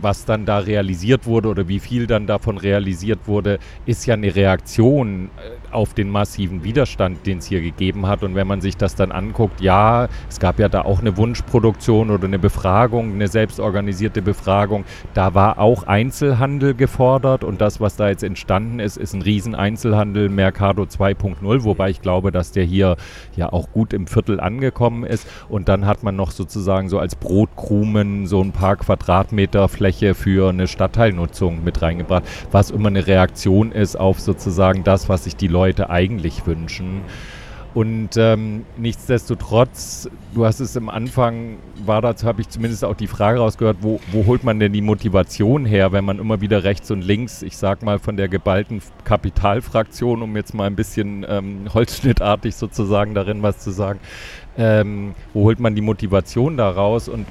was 0.00 0.24
dann 0.24 0.46
da 0.46 0.60
realisiert 0.60 1.26
wurde 1.26 1.48
oder 1.48 1.68
wie 1.68 1.78
viel 1.78 2.06
dann 2.06 2.26
davon 2.26 2.56
realisiert 2.56 3.20
wurde, 3.26 3.58
ist 3.84 4.06
ja 4.06 4.14
eine 4.14 4.34
Reaktion 4.34 5.26
äh, 5.36 5.61
auf 5.72 5.94
den 5.94 6.10
massiven 6.10 6.64
Widerstand, 6.64 7.26
den 7.26 7.38
es 7.38 7.46
hier 7.46 7.60
gegeben 7.60 8.06
hat. 8.06 8.22
Und 8.22 8.34
wenn 8.34 8.46
man 8.46 8.60
sich 8.60 8.76
das 8.76 8.94
dann 8.94 9.12
anguckt, 9.12 9.60
ja, 9.60 10.08
es 10.28 10.38
gab 10.38 10.58
ja 10.58 10.68
da 10.68 10.82
auch 10.82 11.00
eine 11.00 11.16
Wunschproduktion 11.16 12.10
oder 12.10 12.24
eine 12.24 12.38
Befragung, 12.38 13.12
eine 13.14 13.28
selbstorganisierte 13.28 14.22
Befragung. 14.22 14.84
Da 15.14 15.34
war 15.34 15.58
auch 15.58 15.84
Einzelhandel 15.84 16.74
gefordert 16.74 17.44
und 17.44 17.60
das, 17.60 17.80
was 17.80 17.96
da 17.96 18.08
jetzt 18.08 18.22
entstanden 18.22 18.78
ist, 18.78 18.96
ist 18.96 19.14
ein 19.14 19.22
Riesen-Einzelhandel 19.22 20.28
Mercado 20.28 20.82
2.0, 20.82 21.64
wobei 21.64 21.90
ich 21.90 22.02
glaube, 22.02 22.32
dass 22.32 22.52
der 22.52 22.64
hier 22.64 22.96
ja 23.34 23.52
auch 23.52 23.70
gut 23.72 23.92
im 23.92 24.06
Viertel 24.06 24.40
angekommen 24.40 25.04
ist. 25.04 25.26
Und 25.48 25.68
dann 25.68 25.86
hat 25.86 26.02
man 26.02 26.16
noch 26.16 26.30
sozusagen 26.30 26.88
so 26.88 26.98
als 26.98 27.16
Brotkrumen 27.16 28.26
so 28.26 28.40
ein 28.42 28.52
paar 28.52 28.76
Quadratmeter 28.76 29.68
Fläche 29.68 30.14
für 30.14 30.50
eine 30.50 30.68
Stadtteilnutzung 30.68 31.64
mit 31.64 31.82
reingebracht, 31.82 32.24
was 32.50 32.70
immer 32.70 32.88
eine 32.88 33.06
Reaktion 33.06 33.72
ist 33.72 33.96
auf 33.96 34.20
sozusagen 34.20 34.84
das, 34.84 35.08
was 35.08 35.24
sich 35.24 35.36
die 35.36 35.48
Leute 35.48 35.61
eigentlich 35.90 36.46
wünschen. 36.46 37.02
Und 37.74 38.18
ähm, 38.18 38.66
nichtsdestotrotz, 38.76 40.10
du 40.34 40.44
hast 40.44 40.60
es 40.60 40.76
im 40.76 40.90
Anfang, 40.90 41.56
war 41.86 42.02
dazu, 42.02 42.26
habe 42.26 42.42
ich 42.42 42.50
zumindest 42.50 42.84
auch 42.84 42.94
die 42.94 43.06
Frage 43.06 43.38
rausgehört, 43.38 43.78
wo, 43.80 43.98
wo 44.10 44.26
holt 44.26 44.44
man 44.44 44.60
denn 44.60 44.74
die 44.74 44.82
Motivation 44.82 45.64
her, 45.64 45.90
wenn 45.90 46.04
man 46.04 46.18
immer 46.18 46.42
wieder 46.42 46.64
rechts 46.64 46.90
und 46.90 47.00
links, 47.00 47.40
ich 47.40 47.56
sag 47.56 47.82
mal 47.82 47.98
von 47.98 48.18
der 48.18 48.28
geballten 48.28 48.82
Kapitalfraktion, 49.04 50.20
um 50.20 50.36
jetzt 50.36 50.52
mal 50.52 50.66
ein 50.66 50.76
bisschen 50.76 51.24
ähm, 51.26 51.64
holzschnittartig 51.72 52.54
sozusagen 52.54 53.14
darin 53.14 53.42
was 53.42 53.60
zu 53.60 53.70
sagen, 53.70 54.00
ähm, 54.58 55.14
wo 55.32 55.44
holt 55.44 55.58
man 55.58 55.74
die 55.74 55.80
Motivation 55.80 56.58
daraus? 56.58 57.08
Und 57.08 57.26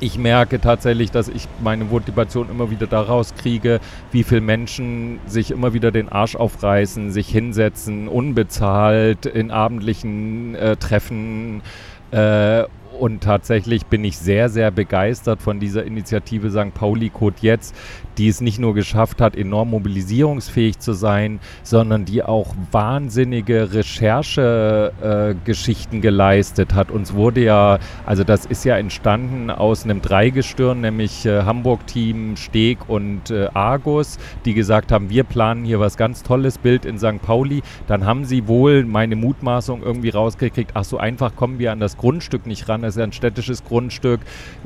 ich 0.00 0.18
merke 0.18 0.60
tatsächlich, 0.60 1.10
dass 1.10 1.28
ich 1.28 1.48
meine 1.62 1.84
Motivation 1.84 2.50
immer 2.50 2.70
wieder 2.70 2.86
daraus 2.86 3.34
kriege, 3.34 3.80
wie 4.12 4.22
viele 4.22 4.40
Menschen 4.40 5.20
sich 5.26 5.50
immer 5.50 5.72
wieder 5.72 5.90
den 5.90 6.08
Arsch 6.08 6.36
aufreißen, 6.36 7.10
sich 7.10 7.28
hinsetzen, 7.28 8.08
unbezahlt 8.08 9.26
in 9.26 9.50
abendlichen 9.50 10.54
äh, 10.54 10.76
Treffen 10.76 11.62
äh, 12.10 12.64
und 12.98 13.22
tatsächlich 13.22 13.86
bin 13.86 14.04
ich 14.04 14.18
sehr, 14.18 14.48
sehr 14.48 14.70
begeistert 14.70 15.42
von 15.42 15.58
dieser 15.60 15.84
Initiative 15.84 16.50
St. 16.50 16.72
Pauli 16.74 17.10
Code 17.10 17.36
jetzt, 17.40 17.74
die 18.18 18.28
es 18.28 18.40
nicht 18.40 18.58
nur 18.58 18.74
geschafft 18.74 19.20
hat, 19.20 19.36
enorm 19.36 19.70
mobilisierungsfähig 19.70 20.78
zu 20.78 20.94
sein, 20.94 21.40
sondern 21.62 22.04
die 22.04 22.22
auch 22.22 22.54
wahnsinnige 22.72 23.72
Recherchegeschichten 23.72 25.98
äh, 25.98 26.00
geleistet 26.00 26.74
hat. 26.74 26.90
Uns 26.90 27.14
wurde 27.14 27.44
ja, 27.44 27.78
also 28.04 28.24
das 28.24 28.44
ist 28.46 28.64
ja 28.64 28.76
entstanden 28.76 29.50
aus 29.50 29.84
einem 29.84 30.02
Dreigestirn, 30.02 30.80
nämlich 30.80 31.24
äh, 31.26 31.42
Hamburg-Team, 31.42 32.36
Steg 32.36 32.88
und 32.88 33.30
äh, 33.30 33.48
Argus, 33.52 34.18
die 34.44 34.54
gesagt 34.54 34.90
haben, 34.92 35.10
wir 35.10 35.24
planen 35.24 35.64
hier 35.64 35.80
was 35.80 35.96
ganz 35.96 36.22
tolles, 36.22 36.58
Bild 36.58 36.84
in 36.84 36.98
St. 36.98 37.20
Pauli. 37.22 37.62
Dann 37.86 38.04
haben 38.06 38.24
sie 38.24 38.48
wohl 38.48 38.84
meine 38.84 39.16
Mutmaßung 39.16 39.82
irgendwie 39.82 40.10
rausgekriegt, 40.10 40.72
ach 40.74 40.84
so 40.84 40.98
einfach 40.98 41.34
kommen 41.36 41.58
wir 41.58 41.72
an 41.72 41.80
das 41.80 41.96
Grundstück 41.96 42.46
nicht 42.46 42.68
ran, 42.68 42.84
das 42.86 42.94
ist 42.94 42.98
ja 42.98 43.04
ein 43.04 43.12
städtisches 43.12 43.64
Grundstück, 43.64 44.20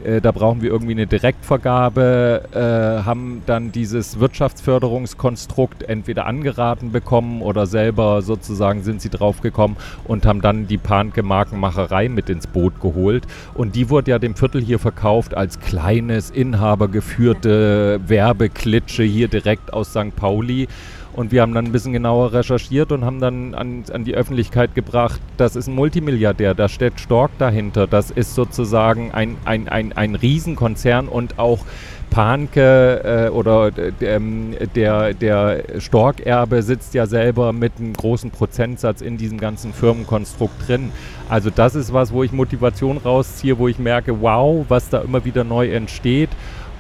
äh, 0.04 0.20
da 0.20 0.32
brauchen 0.32 0.62
wir 0.62 0.70
irgendwie 0.70 0.92
eine 0.92 1.06
Direktvergabe, 1.06 2.42
äh, 2.52 3.04
haben 3.04 3.42
dann 3.46 3.72
dieses 3.72 4.20
Wirtschaftsförderungskonstrukt 4.20 5.82
entweder 5.82 6.26
angeraten 6.26 6.92
bekommen 6.92 7.42
oder 7.42 7.66
selber 7.66 8.22
sozusagen 8.22 8.82
sind 8.82 9.00
sie 9.00 9.10
draufgekommen 9.10 9.76
und 10.04 10.26
haben 10.26 10.40
dann 10.40 10.66
die 10.66 10.78
Panke 10.78 11.22
Markenmacherei 11.22 12.08
mit 12.08 12.28
ins 12.28 12.46
Boot 12.46 12.80
geholt. 12.80 13.26
Und 13.54 13.74
die 13.74 13.88
wurde 13.88 14.10
ja 14.10 14.18
dem 14.18 14.34
Viertel 14.34 14.60
hier 14.62 14.78
verkauft 14.78 15.34
als 15.34 15.60
kleines, 15.60 16.30
inhabergeführte 16.30 18.00
Werbeklitsche 18.06 19.02
hier 19.02 19.28
direkt 19.28 19.72
aus 19.72 19.90
St. 19.90 20.14
Pauli. 20.14 20.68
Und 21.12 21.33
wir 21.33 21.43
haben 21.43 21.55
dann 21.55 21.67
ein 21.67 21.73
bisschen 21.73 21.93
genauer 21.93 22.33
recherchiert 22.33 22.93
und 22.93 23.05
haben 23.05 23.21
dann 23.21 23.55
an, 23.55 23.85
an, 23.93 24.05
die 24.05 24.14
Öffentlichkeit 24.14 24.75
gebracht, 24.75 25.21
das 25.37 25.57
ist 25.57 25.67
ein 25.67 25.75
Multimilliardär, 25.75 26.55
da 26.55 26.69
steht 26.69 27.00
Stork 27.00 27.33
dahinter, 27.38 27.87
das 27.87 28.11
ist 28.11 28.35
sozusagen 28.35 29.11
ein, 29.11 29.37
ein, 29.45 29.69
ein, 29.69 29.93
ein 29.93 30.14
Riesenkonzern 30.14 31.09
und 31.09 31.38
auch 31.38 31.64
Panke 32.11 33.29
äh, 33.29 33.31
oder 33.31 33.71
ähm, 34.00 34.55
der, 34.75 35.14
der 35.14 35.62
Stork-Erbe 35.79 36.62
sitzt 36.62 36.93
ja 36.95 37.07
selber 37.07 37.52
mit 37.52 37.73
einem 37.79 37.93
großen 37.93 38.31
Prozentsatz 38.31 39.00
in 39.00 39.17
diesem 39.17 39.38
ganzen 39.38 39.73
Firmenkonstrukt 39.73 40.69
drin. 40.69 40.90
Also 41.29 41.50
das 41.50 41.76
ist 41.76 41.93
was, 41.93 42.12
wo 42.12 42.25
ich 42.25 42.33
Motivation 42.33 42.99
rausziehe, 42.99 43.59
wo 43.59 43.69
ich 43.69 43.79
merke, 43.79 44.21
wow, 44.21 44.64
was 44.69 44.90
da 44.90 45.00
immer 45.00 45.25
wieder 45.25 45.45
neu 45.45 45.71
entsteht. 45.71 46.31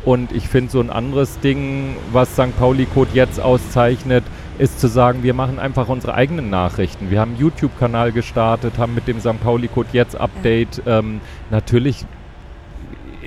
Und 0.04 0.32
ich 0.32 0.48
finde 0.48 0.70
so 0.70 0.80
ein 0.80 0.90
anderes 0.90 1.40
Ding, 1.40 1.96
was 2.12 2.32
St. 2.32 2.56
Pauli 2.58 2.86
Code 2.86 3.10
jetzt 3.12 3.40
auszeichnet, 3.40 4.24
ist 4.58 4.80
zu 4.80 4.88
sagen, 4.88 5.22
wir 5.22 5.34
machen 5.34 5.58
einfach 5.58 5.88
unsere 5.88 6.14
eigenen 6.14 6.50
Nachrichten. 6.50 7.10
Wir 7.10 7.20
haben 7.20 7.32
einen 7.32 7.40
YouTube-Kanal 7.40 8.12
gestartet, 8.12 8.78
haben 8.78 8.94
mit 8.94 9.08
dem 9.08 9.20
St. 9.20 9.40
Pauli 9.42 9.68
Code 9.68 9.88
jetzt 9.92 10.16
Update 10.16 10.82
ähm, 10.86 11.20
natürlich 11.50 12.04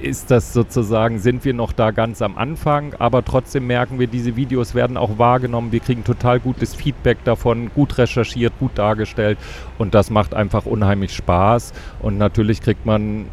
ist 0.03 0.31
das 0.31 0.53
sozusagen, 0.53 1.19
sind 1.19 1.45
wir 1.45 1.53
noch 1.53 1.71
da 1.71 1.91
ganz 1.91 2.21
am 2.21 2.37
Anfang, 2.37 2.93
aber 2.99 3.23
trotzdem 3.23 3.67
merken 3.67 3.99
wir, 3.99 4.07
diese 4.07 4.35
Videos 4.35 4.75
werden 4.75 4.97
auch 4.97 5.17
wahrgenommen. 5.17 5.71
Wir 5.71 5.79
kriegen 5.79 6.03
total 6.03 6.39
gutes 6.39 6.75
Feedback 6.75 7.23
davon, 7.23 7.71
gut 7.73 7.97
recherchiert, 7.97 8.53
gut 8.59 8.71
dargestellt 8.75 9.37
und 9.77 9.95
das 9.95 10.09
macht 10.09 10.33
einfach 10.33 10.65
unheimlich 10.65 11.15
Spaß. 11.15 11.73
Und 12.01 12.17
natürlich 12.17 12.61
kriegt 12.61 12.85
man 12.85 13.27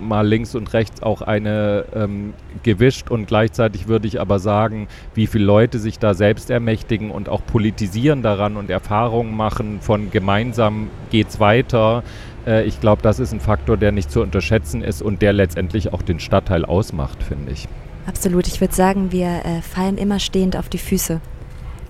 mal 0.00 0.26
links 0.26 0.54
und 0.54 0.72
rechts 0.72 1.02
auch 1.02 1.22
eine 1.22 1.84
ähm, 1.94 2.34
gewischt 2.62 3.10
und 3.10 3.26
gleichzeitig 3.26 3.88
würde 3.88 4.08
ich 4.08 4.20
aber 4.20 4.38
sagen, 4.38 4.88
wie 5.14 5.26
viele 5.26 5.44
Leute 5.44 5.78
sich 5.78 5.98
da 5.98 6.14
selbst 6.14 6.50
ermächtigen 6.50 7.10
und 7.10 7.28
auch 7.28 7.44
politisieren 7.44 8.22
daran 8.22 8.56
und 8.56 8.70
Erfahrungen 8.70 9.36
machen 9.36 9.80
von 9.80 10.10
gemeinsam 10.10 10.88
geht's 11.10 11.40
weiter, 11.40 12.02
äh, 12.46 12.64
ich 12.64 12.80
glaube, 12.80 13.02
das 13.02 13.20
ist 13.20 13.32
ein 13.32 13.40
Faktor, 13.40 13.76
der 13.76 13.92
nicht 13.92 14.10
zu 14.10 14.22
unterschätzen 14.22 14.82
ist 14.82 15.02
und 15.02 15.22
der 15.22 15.32
letztendlich 15.32 15.92
auch 15.92 16.02
den 16.02 16.18
Stadtteil 16.18 16.64
ausmacht, 16.64 17.22
finde 17.22 17.52
ich. 17.52 17.68
Absolut. 18.06 18.46
Ich 18.46 18.60
würde 18.60 18.74
sagen, 18.74 19.12
wir 19.12 19.44
äh, 19.44 19.60
fallen 19.60 19.98
immer 19.98 20.18
stehend 20.18 20.56
auf 20.56 20.68
die 20.68 20.78
Füße. 20.78 21.20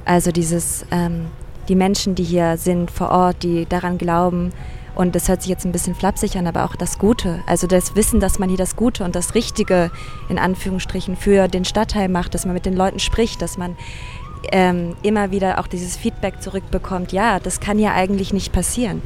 Also 0.04 0.32
dieses, 0.32 0.84
ähm, 0.90 1.26
die 1.68 1.76
Menschen, 1.76 2.14
die 2.14 2.24
hier 2.24 2.56
sind 2.56 2.90
vor 2.90 3.10
Ort, 3.10 3.42
die 3.44 3.66
daran 3.66 3.98
glauben, 3.98 4.52
und 4.98 5.14
das 5.14 5.28
hört 5.28 5.40
sich 5.40 5.48
jetzt 5.48 5.64
ein 5.64 5.72
bisschen 5.72 5.94
flapsig 5.94 6.36
an, 6.36 6.46
aber 6.46 6.64
auch 6.66 6.76
das 6.76 6.98
Gute. 6.98 7.40
Also 7.46 7.66
das 7.66 7.96
Wissen, 7.96 8.20
dass 8.20 8.38
man 8.38 8.50
hier 8.50 8.58
das 8.58 8.76
Gute 8.76 9.04
und 9.04 9.14
das 9.14 9.34
Richtige 9.34 9.90
in 10.28 10.38
Anführungsstrichen 10.38 11.16
für 11.16 11.48
den 11.48 11.64
Stadtteil 11.64 12.10
macht, 12.10 12.34
dass 12.34 12.44
man 12.44 12.52
mit 12.52 12.66
den 12.66 12.76
Leuten 12.76 12.98
spricht, 12.98 13.40
dass 13.40 13.56
man 13.56 13.76
ähm, 14.52 14.94
immer 15.02 15.30
wieder 15.30 15.58
auch 15.58 15.66
dieses 15.66 15.96
Feedback 15.96 16.42
zurückbekommt, 16.42 17.12
ja, 17.12 17.40
das 17.40 17.60
kann 17.60 17.78
ja 17.78 17.94
eigentlich 17.94 18.34
nicht 18.34 18.52
passieren 18.52 19.00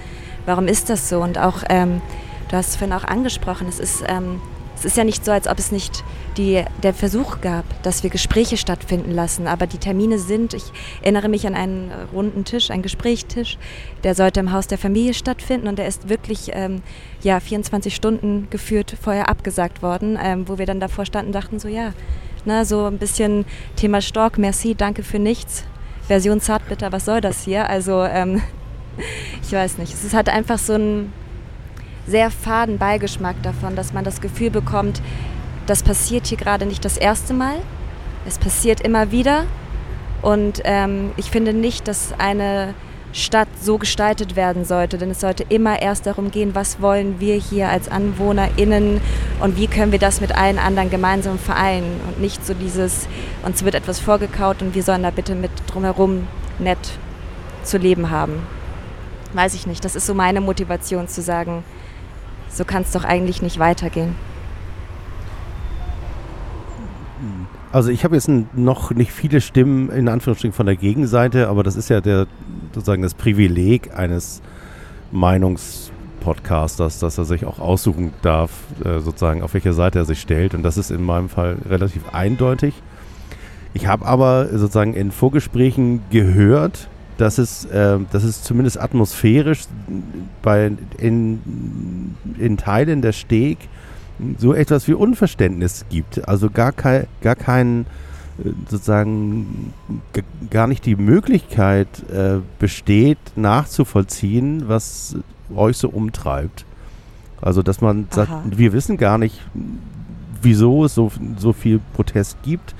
warum 0.47 0.67
ist 0.67 0.91
das 0.91 1.09
so? 1.09 1.21
Und 1.21 1.39
auch, 1.39 1.63
ähm, 1.69 2.01
du 2.49 2.57
hast 2.57 2.71
es 2.71 2.77
vorhin 2.77 2.95
auch 2.95 3.05
angesprochen, 3.05 3.69
es 3.69 3.79
ist, 3.79 4.05
ähm, 4.07 4.41
es 4.83 4.87
ist 4.87 4.97
ja 4.97 5.05
nicht 5.05 5.25
so, 5.25 5.31
als 5.31 5.47
ob 5.47 5.61
es 5.61 5.71
nicht 5.71 6.03
die, 6.37 6.65
der 6.83 6.93
Versuch 6.93 7.41
gab, 7.41 7.65
dass 7.85 8.03
wir 8.03 8.11
Gespräche 8.11 8.57
stattfinden 8.57 9.13
lassen. 9.13 9.47
Aber 9.47 9.69
die 9.69 9.79
Termine 9.79 10.19
sind, 10.19 10.55
ich 10.55 10.65
erinnere 11.03 11.29
mich 11.29 11.47
an 11.47 11.55
einen 11.55 11.93
runden 12.13 12.45
Tisch, 12.45 12.73
einen 12.73 12.83
Gesprächstisch, 12.83 13.59
der 14.03 14.17
sollte 14.17 14.41
im 14.41 14.51
Haus 14.51 14.67
der 14.67 14.79
Familie 14.79 15.15
stattfinden 15.15 15.69
und 15.69 15.79
der 15.79 15.87
ist 15.87 16.09
wirklich 16.09 16.51
ähm, 16.53 16.83
ja, 17.23 17.39
24 17.39 17.95
Stunden 17.95 18.49
geführt 18.51 18.97
vorher 19.01 19.29
abgesagt 19.29 19.83
worden, 19.83 20.19
ähm, 20.21 20.49
wo 20.49 20.59
wir 20.59 20.67
dann 20.67 20.81
davor 20.81 21.07
standen 21.07 21.29
und 21.29 21.35
dachten 21.35 21.61
so, 21.61 21.69
ja, 21.69 21.93
na, 22.45 22.65
so 22.65 22.87
ein 22.87 22.99
bisschen 22.99 23.45
Thema 23.77 24.01
Stork, 24.01 24.37
merci, 24.37 24.75
danke 24.75 25.05
für 25.05 25.21
nichts. 25.21 25.63
Version 26.09 26.41
Zartbitter, 26.41 26.91
was 26.91 27.05
soll 27.05 27.21
das 27.21 27.45
hier? 27.45 27.71
Also, 27.71 28.03
ähm, 28.03 28.43
ich 29.43 29.53
weiß 29.53 29.79
nicht. 29.79 29.95
Es 29.95 30.13
hat 30.13 30.29
einfach 30.29 30.59
so 30.59 30.73
einen 30.73 31.13
sehr 32.07 32.31
faden 32.31 32.79
Beigeschmack 32.79 33.37
davon, 33.43 33.77
dass 33.77 33.93
man 33.93 34.05
das 34.05 34.21
Gefühl 34.21 34.51
bekommt, 34.51 35.01
das 35.67 35.83
passiert 35.83 36.27
hier 36.27 36.39
gerade 36.39 36.67
nicht 36.67 36.85
das 36.85 36.97
erste 36.97 37.35
Mal. 37.35 37.57
Es 38.27 38.39
passiert 38.39 38.81
immer 38.81 39.11
wieder. 39.13 39.45
Und 40.21 40.61
ähm, 40.65 41.11
ich 41.17 41.31
finde 41.31 41.53
nicht, 41.53 41.89
dass 41.89 42.13
eine 42.19 42.75
Stadt 43.13 43.49
so 43.61 43.77
gestaltet 43.77 44.37
werden 44.37 44.65
sollte, 44.65 44.97
denn 44.97 45.11
es 45.11 45.21
sollte 45.21 45.45
immer 45.49 45.83
erst 45.83 46.07
darum 46.07 46.31
gehen, 46.31 46.55
was 46.55 46.81
wollen 46.81 47.21
wir 47.21 47.35
hier 47.35 47.69
als 47.69 47.89
AnwohnerInnen 47.91 49.01
und 49.41 49.57
wie 49.57 49.67
können 49.67 49.93
wir 49.93 49.99
das 49.99 50.21
mit 50.21 50.35
allen 50.35 50.59
anderen 50.59 50.89
gemeinsam 50.89 51.39
vereinen 51.39 52.01
und 52.09 52.21
nicht 52.21 52.47
so 52.47 52.55
dieses, 52.55 53.07
uns 53.43 53.65
wird 53.65 53.75
etwas 53.75 54.01
vorgekaut 54.01 54.63
und 54.63 54.75
wir 54.75 54.83
sollen 54.83 55.03
da 55.03 55.11
bitte 55.11 55.35
mit 55.35 55.51
drumherum 55.67 56.27
nett 56.59 56.79
zu 57.65 57.77
leben 57.77 58.11
haben. 58.11 58.47
Weiß 59.35 59.55
ich 59.55 59.67
nicht, 59.67 59.85
das 59.85 59.95
ist 59.95 60.07
so 60.07 60.15
meine 60.15 60.41
Motivation 60.41 61.07
zu 61.07 61.21
sagen, 61.21 61.65
so 62.53 62.65
kann 62.65 62.83
es 62.83 62.93
doch 62.93 63.05
eigentlich 63.05 63.43
nicht 63.43 63.59
weitergehen. 63.59 64.15
Also 67.73 67.91
ich 67.91 68.05
habe 68.05 68.15
jetzt 68.17 68.29
noch 68.29 68.91
nicht 68.91 69.13
viele 69.13 69.41
Stimmen 69.41 69.89
in 69.89 70.09
Anführungsstrichen 70.09 70.55
von 70.55 70.67
der 70.67 70.77
Gegenseite, 70.77 71.49
aber 71.49 71.63
das 71.63 71.77
ist 71.77 71.89
ja 71.89 72.03
der 72.03 72.27
sozusagen 72.75 73.01
das 73.03 73.15
Privileg 73.15 73.97
eines 73.97 74.43
Meinungspodcasters, 75.11 76.99
dass 76.99 77.17
er 77.17 77.25
sich 77.25 77.47
auch 77.47 77.59
aussuchen 77.59 78.13
darf, 78.21 78.51
äh, 78.85 79.01
sozusagen 79.01 79.43
auf 79.43 79.55
welche 79.55 79.73
Seite 79.73 80.01
er 80.01 80.05
sich 80.05 80.21
stellt. 80.21 80.55
Und 80.55 80.63
das 80.65 80.77
ist 80.77 80.91
in 80.91 81.03
meinem 81.03 81.31
Fall 81.31 81.57
relativ 81.67 82.03
eindeutig. 82.13 82.75
Ich 83.73 83.87
habe 83.87 84.05
aber 84.05 84.49
sozusagen 84.51 84.93
in 84.93 85.11
Vorgesprächen 85.11 86.03
gehört, 86.11 86.89
dass 87.19 87.39
es, 87.39 87.65
äh, 87.67 87.99
dass 88.11 88.25
es 88.25 88.43
zumindest 88.43 88.81
atmosphärisch 88.81 89.65
bei, 90.43 90.73
in, 90.99 92.15
in 92.39 92.57
Teilen 92.57 93.03
der 93.03 93.13
Steg 93.13 93.59
so 94.39 94.55
etwas 94.55 94.89
wie 94.89 94.95
Unverständnis 94.95 95.85
gibt. 95.91 96.27
Also 96.29 96.51
gar, 96.51 96.73
kein, 96.73 97.07
gar 97.21 97.37
kein, 97.37 97.87
äh, 98.39 98.51
sozusagen, 98.69 99.73
gar 100.51 100.67
nicht 100.67 100.87
die 100.87 100.97
Möglichkeit 100.97 101.89
äh, 102.11 102.39
besteht, 102.59 103.19
nachzuvollziehen, 103.37 104.69
was 104.69 105.17
euch 105.55 105.77
so 105.77 105.89
umtreibt. 105.89 106.65
Also, 107.41 107.63
dass 107.63 107.81
man 107.81 108.07
Aha. 108.11 108.15
sagt, 108.15 108.59
wir 108.59 108.73
wissen 108.73 108.97
gar 108.97 109.19
nicht, 109.19 109.41
wieso 110.41 110.85
es 110.85 110.95
so, 110.95 111.11
so 111.39 111.53
viel 111.53 111.81
Protest 111.95 112.37
gibt 112.43 112.75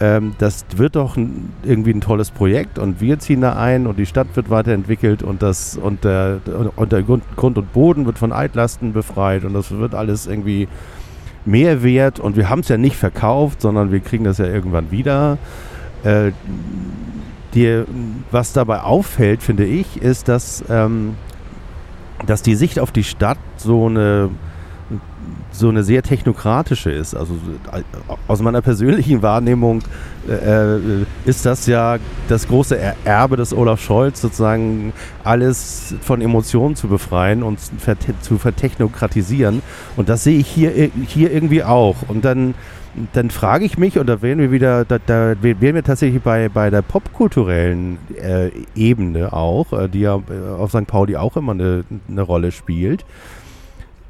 ähm, 0.00 0.34
das 0.38 0.64
wird 0.76 0.96
doch 0.96 1.16
ein, 1.16 1.52
irgendwie 1.62 1.92
ein 1.92 2.00
tolles 2.00 2.30
Projekt 2.30 2.78
und 2.78 3.00
wir 3.02 3.18
ziehen 3.18 3.42
da 3.42 3.56
ein 3.56 3.86
und 3.86 3.98
die 3.98 4.06
Stadt 4.06 4.28
wird 4.34 4.48
weiterentwickelt 4.48 5.22
und, 5.22 5.42
das, 5.42 5.76
und, 5.76 6.04
der, 6.04 6.40
und 6.74 6.90
der 6.90 7.02
Grund, 7.02 7.22
und 7.36 7.72
Boden 7.72 8.06
wird 8.06 8.18
von 8.18 8.32
Altlasten 8.32 8.94
befreit 8.94 9.44
und 9.44 9.52
das 9.52 9.70
wird 9.70 9.94
alles 9.94 10.26
irgendwie 10.26 10.68
mehr 11.44 11.82
wert 11.82 12.18
und 12.18 12.36
wir 12.36 12.48
haben 12.48 12.60
es 12.60 12.68
ja 12.68 12.78
nicht 12.78 12.96
verkauft, 12.96 13.60
sondern 13.60 13.92
wir 13.92 14.00
kriegen 14.00 14.24
das 14.24 14.38
ja 14.38 14.46
irgendwann 14.46 14.90
wieder. 14.90 15.36
Äh, 16.02 16.32
die, 17.54 17.82
was 18.30 18.52
dabei 18.52 18.80
auffällt, 18.80 19.42
finde 19.42 19.64
ich, 19.64 20.00
ist, 20.00 20.28
dass, 20.28 20.64
ähm, 20.70 21.16
dass 22.24 22.42
die 22.42 22.54
Sicht 22.54 22.78
auf 22.78 22.92
die 22.92 23.04
Stadt 23.04 23.38
so 23.56 23.86
eine 23.86 24.30
so 25.52 25.68
eine 25.68 25.82
sehr 25.82 26.02
technokratische 26.02 26.90
ist. 26.90 27.14
Also 27.14 27.34
aus 28.28 28.40
meiner 28.42 28.62
persönlichen 28.62 29.22
Wahrnehmung 29.22 29.82
äh, 30.28 30.76
äh, 30.76 30.80
ist 31.24 31.46
das 31.46 31.66
ja 31.66 31.98
das 32.28 32.48
große 32.48 32.78
Erbe 33.04 33.36
des 33.36 33.52
Olaf 33.52 33.80
Scholz, 33.80 34.20
sozusagen 34.20 34.92
alles 35.24 35.94
von 36.00 36.20
Emotionen 36.20 36.76
zu 36.76 36.88
befreien 36.88 37.42
und 37.42 37.58
zu 38.22 38.38
vertechnokratisieren. 38.38 39.62
Und 39.96 40.08
das 40.08 40.24
sehe 40.24 40.38
ich 40.38 40.48
hier, 40.48 40.90
hier 41.06 41.32
irgendwie 41.32 41.64
auch. 41.64 41.96
Und 42.08 42.24
dann 42.24 42.54
dann 43.12 43.30
frage 43.30 43.64
ich 43.64 43.78
mich, 43.78 43.98
und 43.98 44.08
da 44.08 44.20
wären 44.20 44.38
wir 44.38 44.50
wieder, 44.50 44.84
da, 44.84 44.98
da 44.98 45.34
wären 45.40 45.74
wir 45.74 45.84
tatsächlich 45.84 46.22
bei, 46.22 46.48
bei 46.48 46.70
der 46.70 46.82
popkulturellen 46.82 47.98
äh, 48.20 48.50
Ebene 48.74 49.32
auch, 49.32 49.72
äh, 49.72 49.88
die 49.88 50.00
ja 50.00 50.16
äh, 50.16 50.58
auf 50.58 50.70
St. 50.70 50.86
Pauli 50.86 51.16
auch 51.16 51.36
immer 51.36 51.52
eine, 51.52 51.84
eine 52.08 52.22
Rolle 52.22 52.50
spielt 52.50 53.04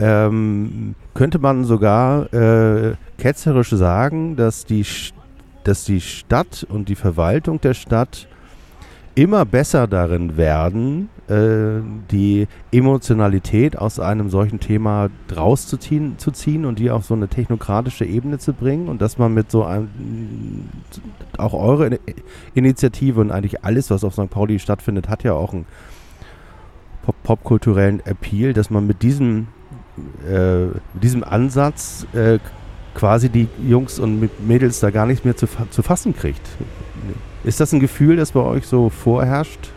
ähm, 0.01 0.95
könnte 1.15 1.39
man 1.39 1.65
sogar 1.65 2.33
äh, 2.33 2.95
ketzerisch 3.19 3.71
sagen, 3.71 4.35
dass 4.37 4.65
die, 4.65 4.85
dass 5.65 5.85
die 5.85 6.01
Stadt 6.01 6.67
und 6.69 6.89
die 6.89 6.95
Verwaltung 6.95 7.61
der 7.61 7.75
Stadt 7.75 8.27
immer 9.15 9.45
besser 9.45 9.87
darin 9.87 10.39
werden, 10.39 11.11
äh, 11.29 11.83
die 12.11 12.47
Emotionalität 12.73 13.77
aus 13.77 14.01
einem 14.01 14.31
solchen 14.31 14.61
Thema 14.61 15.11
rauszuziehen 15.37 16.17
zu 16.17 16.31
ziehen 16.31 16.65
und 16.65 16.79
die 16.79 16.91
auf 16.91 17.05
so 17.05 17.15
eine 17.15 17.29
technokratische 17.29 18.07
Ebene 18.07 18.39
zu 18.39 18.55
bringen 18.55 18.89
und 18.89 19.03
dass 19.03 19.19
man 19.19 19.35
mit 19.35 19.51
so 19.51 19.65
einem, 19.65 19.91
auch 21.37 21.53
eure 21.53 21.99
Initiative 22.55 23.21
und 23.21 23.31
eigentlich 23.31 23.63
alles, 23.65 23.91
was 23.91 24.05
auf 24.05 24.15
St. 24.15 24.31
Pauli 24.31 24.59
stattfindet, 24.59 25.09
hat 25.09 25.25
ja 25.25 25.35
auch 25.35 25.53
einen 25.53 25.67
popkulturellen 27.23 27.99
Pop 27.99 28.09
Appeal, 28.09 28.53
dass 28.55 28.71
man 28.71 28.87
mit 28.87 29.03
diesem 29.03 29.49
äh, 30.29 30.67
mit 30.67 31.03
diesem 31.03 31.25
Ansatz 31.25 32.07
äh, 32.13 32.39
quasi 32.95 33.29
die 33.29 33.49
Jungs 33.67 33.99
und 33.99 34.29
Mädels 34.47 34.81
da 34.81 34.91
gar 34.91 35.07
nichts 35.07 35.25
mehr 35.25 35.37
zu, 35.37 35.47
zu 35.71 35.83
fassen 35.83 36.15
kriegt. 36.15 36.47
Ist 37.45 37.61
das 37.61 37.73
ein 37.73 37.81
Gefühl, 37.81 38.17
das 38.17 38.33
bei 38.33 38.41
euch 38.41 38.67
so 38.67 38.91
vorherrscht? 38.91 39.71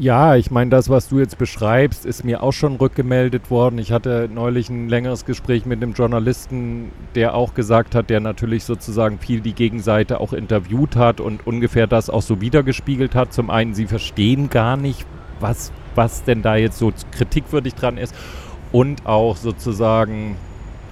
Ja, 0.00 0.36
ich 0.36 0.52
meine, 0.52 0.70
das, 0.70 0.88
was 0.88 1.08
du 1.08 1.18
jetzt 1.18 1.38
beschreibst, 1.38 2.06
ist 2.06 2.24
mir 2.24 2.40
auch 2.44 2.52
schon 2.52 2.76
rückgemeldet 2.76 3.50
worden. 3.50 3.78
Ich 3.78 3.90
hatte 3.90 4.28
neulich 4.32 4.70
ein 4.70 4.88
längeres 4.88 5.24
Gespräch 5.24 5.66
mit 5.66 5.82
einem 5.82 5.92
Journalisten, 5.92 6.92
der 7.16 7.34
auch 7.34 7.52
gesagt 7.52 7.96
hat, 7.96 8.08
der 8.08 8.20
natürlich 8.20 8.62
sozusagen 8.62 9.18
viel 9.18 9.40
die 9.40 9.54
Gegenseite 9.54 10.20
auch 10.20 10.32
interviewt 10.32 10.94
hat 10.94 11.20
und 11.20 11.44
ungefähr 11.48 11.88
das 11.88 12.10
auch 12.10 12.22
so 12.22 12.40
wiedergespiegelt 12.40 13.16
hat. 13.16 13.32
Zum 13.32 13.50
einen, 13.50 13.74
sie 13.74 13.86
verstehen 13.86 14.50
gar 14.50 14.76
nicht, 14.76 15.04
was, 15.40 15.72
was 15.94 16.24
denn 16.24 16.42
da 16.42 16.56
jetzt 16.56 16.78
so 16.78 16.92
kritikwürdig 17.12 17.74
dran 17.74 17.98
ist 17.98 18.14
und 18.72 19.06
auch 19.06 19.36
sozusagen, 19.36 20.36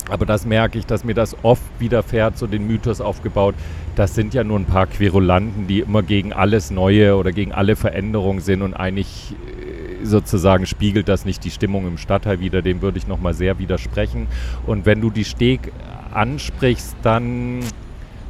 aber 0.09 0.27
das 0.27 0.47
merke 0.47 0.79
ich, 0.79 0.87
dass 0.87 1.05
mir 1.05 1.15
das 1.15 1.37
oft 1.43 1.63
widerfährt, 1.79 2.39
so 2.39 2.47
den 2.47 2.67
Mythos 2.67 3.01
aufgebaut, 3.01 3.55
das 3.97 4.15
sind 4.15 4.35
ja 4.35 4.45
nur 4.45 4.59
ein 4.59 4.67
paar 4.67 4.87
Querulanten, 4.87 5.67
die 5.67 5.81
immer 5.81 6.03
gegen 6.03 6.33
alles 6.33 6.71
Neue 6.71 7.17
oder 7.17 7.33
gegen 7.33 7.53
alle 7.53 7.77
Veränderungen 7.77 8.41
sind 8.41 8.63
und 8.63 8.75
eigentlich 8.75 9.35
äh, 9.35 10.05
sozusagen 10.05 10.67
spiegelt 10.67 11.09
das 11.09 11.25
nicht 11.25 11.45
die 11.45 11.51
Stimmung 11.51 11.87
im 11.87 11.99
Stadtteil 11.99 12.41
wieder, 12.41 12.63
dem 12.63 12.83
würde 12.83 12.99
ich 12.99 13.07
nochmal 13.07 13.35
sehr 13.35 13.59
widersprechen. 13.59 14.29
Und 14.67 14.87
wenn 14.87 15.01
du 15.01 15.11
die 15.11 15.25
Steg 15.25 15.73
ansprichst, 16.13 16.97
dann 17.03 17.61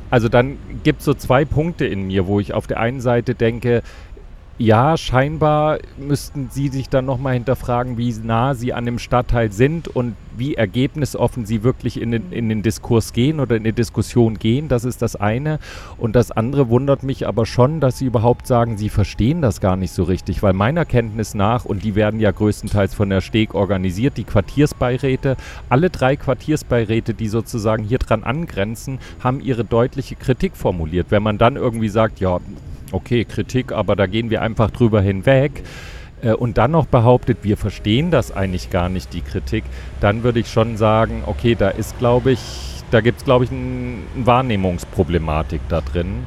also 0.08 0.28
dann 0.28 0.58
gibt 0.84 1.00
es 1.00 1.04
so 1.04 1.14
zwei 1.14 1.44
Punkte 1.44 1.84
in 1.84 2.06
mir, 2.06 2.26
wo 2.26 2.38
ich 2.38 2.54
auf 2.54 2.66
der 2.66 2.78
einen 2.78 3.00
Seite 3.00 3.34
denke, 3.34 3.82
ja, 4.58 4.96
scheinbar 4.96 5.78
müssten 5.98 6.48
Sie 6.50 6.68
sich 6.68 6.88
dann 6.88 7.04
nochmal 7.04 7.34
hinterfragen, 7.34 7.98
wie 7.98 8.14
nah 8.22 8.54
Sie 8.54 8.72
an 8.72 8.86
dem 8.86 8.98
Stadtteil 8.98 9.52
sind 9.52 9.86
und 9.86 10.14
wie 10.34 10.54
ergebnisoffen 10.54 11.44
Sie 11.44 11.62
wirklich 11.62 12.00
in 12.00 12.10
den, 12.10 12.32
in 12.32 12.48
den 12.48 12.62
Diskurs 12.62 13.12
gehen 13.12 13.38
oder 13.38 13.56
in 13.56 13.64
die 13.64 13.72
Diskussion 13.72 14.38
gehen. 14.38 14.68
Das 14.68 14.84
ist 14.84 15.02
das 15.02 15.14
eine. 15.14 15.58
Und 15.98 16.16
das 16.16 16.30
andere 16.30 16.70
wundert 16.70 17.02
mich 17.02 17.26
aber 17.28 17.44
schon, 17.44 17.80
dass 17.80 17.98
Sie 17.98 18.06
überhaupt 18.06 18.46
sagen, 18.46 18.78
Sie 18.78 18.88
verstehen 18.88 19.42
das 19.42 19.60
gar 19.60 19.76
nicht 19.76 19.92
so 19.92 20.04
richtig, 20.04 20.42
weil 20.42 20.54
meiner 20.54 20.86
Kenntnis 20.86 21.34
nach, 21.34 21.66
und 21.66 21.84
die 21.84 21.94
werden 21.94 22.18
ja 22.18 22.30
größtenteils 22.30 22.94
von 22.94 23.10
der 23.10 23.20
Steg 23.20 23.54
organisiert, 23.54 24.16
die 24.16 24.24
Quartiersbeiräte, 24.24 25.36
alle 25.68 25.90
drei 25.90 26.16
Quartiersbeiräte, 26.16 27.12
die 27.12 27.28
sozusagen 27.28 27.84
hier 27.84 27.98
dran 27.98 28.24
angrenzen, 28.24 29.00
haben 29.20 29.40
ihre 29.40 29.64
deutliche 29.64 30.16
Kritik 30.16 30.56
formuliert. 30.56 31.08
Wenn 31.10 31.22
man 31.22 31.36
dann 31.36 31.56
irgendwie 31.56 31.90
sagt, 31.90 32.20
ja, 32.20 32.40
okay, 32.92 33.24
Kritik, 33.24 33.72
aber 33.72 33.96
da 33.96 34.06
gehen 34.06 34.30
wir 34.30 34.42
einfach 34.42 34.70
drüber 34.70 35.00
hinweg 35.00 35.62
äh, 36.22 36.32
und 36.32 36.58
dann 36.58 36.70
noch 36.70 36.86
behauptet, 36.86 37.38
wir 37.42 37.56
verstehen 37.56 38.10
das 38.10 38.32
eigentlich 38.32 38.70
gar 38.70 38.88
nicht, 38.88 39.12
die 39.12 39.22
Kritik, 39.22 39.64
dann 40.00 40.22
würde 40.22 40.40
ich 40.40 40.48
schon 40.50 40.76
sagen, 40.76 41.22
okay, 41.26 41.54
da 41.54 41.68
ist, 41.68 41.98
glaube 41.98 42.32
ich, 42.32 42.40
da 42.90 43.00
gibt 43.00 43.18
es, 43.18 43.24
glaube 43.24 43.44
ich, 43.44 43.50
eine 43.50 43.98
Wahrnehmungsproblematik 44.16 45.60
da 45.68 45.80
drin. 45.80 46.24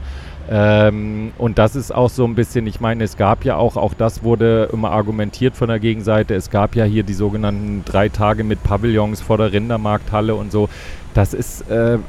Ähm, 0.51 1.31
und 1.37 1.59
das 1.59 1.75
ist 1.75 1.93
auch 1.93 2.09
so 2.09 2.25
ein 2.25 2.33
bisschen, 2.33 2.65
ich 2.65 2.79
meine, 2.79 3.03
es 3.03 3.17
gab 3.17 3.45
ja 3.45 3.55
auch, 3.55 3.77
auch 3.77 3.93
das 3.93 4.23
wurde 4.23 4.69
immer 4.73 4.89
argumentiert 4.91 5.55
von 5.55 5.67
der 5.67 5.79
Gegenseite, 5.79 6.33
es 6.33 6.49
gab 6.49 6.75
ja 6.75 6.85
hier 6.85 7.03
die 7.03 7.13
sogenannten 7.13 7.83
drei 7.85 8.09
Tage 8.09 8.43
mit 8.43 8.63
Pavillons 8.63 9.21
vor 9.21 9.37
der 9.37 9.53
Rindermarkthalle 9.53 10.33
und 10.33 10.51
so. 10.51 10.67
Das 11.13 11.35
ist 11.35 11.69
äh, 11.69 11.99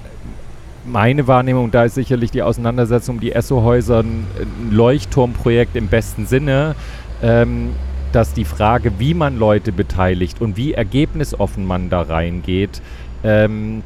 meine 0.85 1.27
Wahrnehmung, 1.27 1.71
da 1.71 1.85
ist 1.85 1.95
sicherlich 1.95 2.31
die 2.31 2.43
Auseinandersetzung 2.43 3.17
um 3.17 3.21
die 3.21 3.33
Esso-Häuser 3.33 4.01
ein, 4.01 4.27
Leuchtturmprojekt 4.71 5.77
im 5.77 5.89
besten 5.89 6.27
Sinne. 6.27 6.75
Ähm, 7.23 7.71
dass 8.13 8.33
die 8.33 8.45
Frage, 8.45 8.99
wie 8.99 9.15
man 9.15 9.39
Leute 9.39 9.73
beteiligt 9.73 10.41
und 10.41 10.57
wie 10.57 10.73
ergebnisoffen 10.73 11.65
man 11.65 11.91
da 11.91 12.03
reingeht, 12.03 12.83
ähm, 13.23 13.83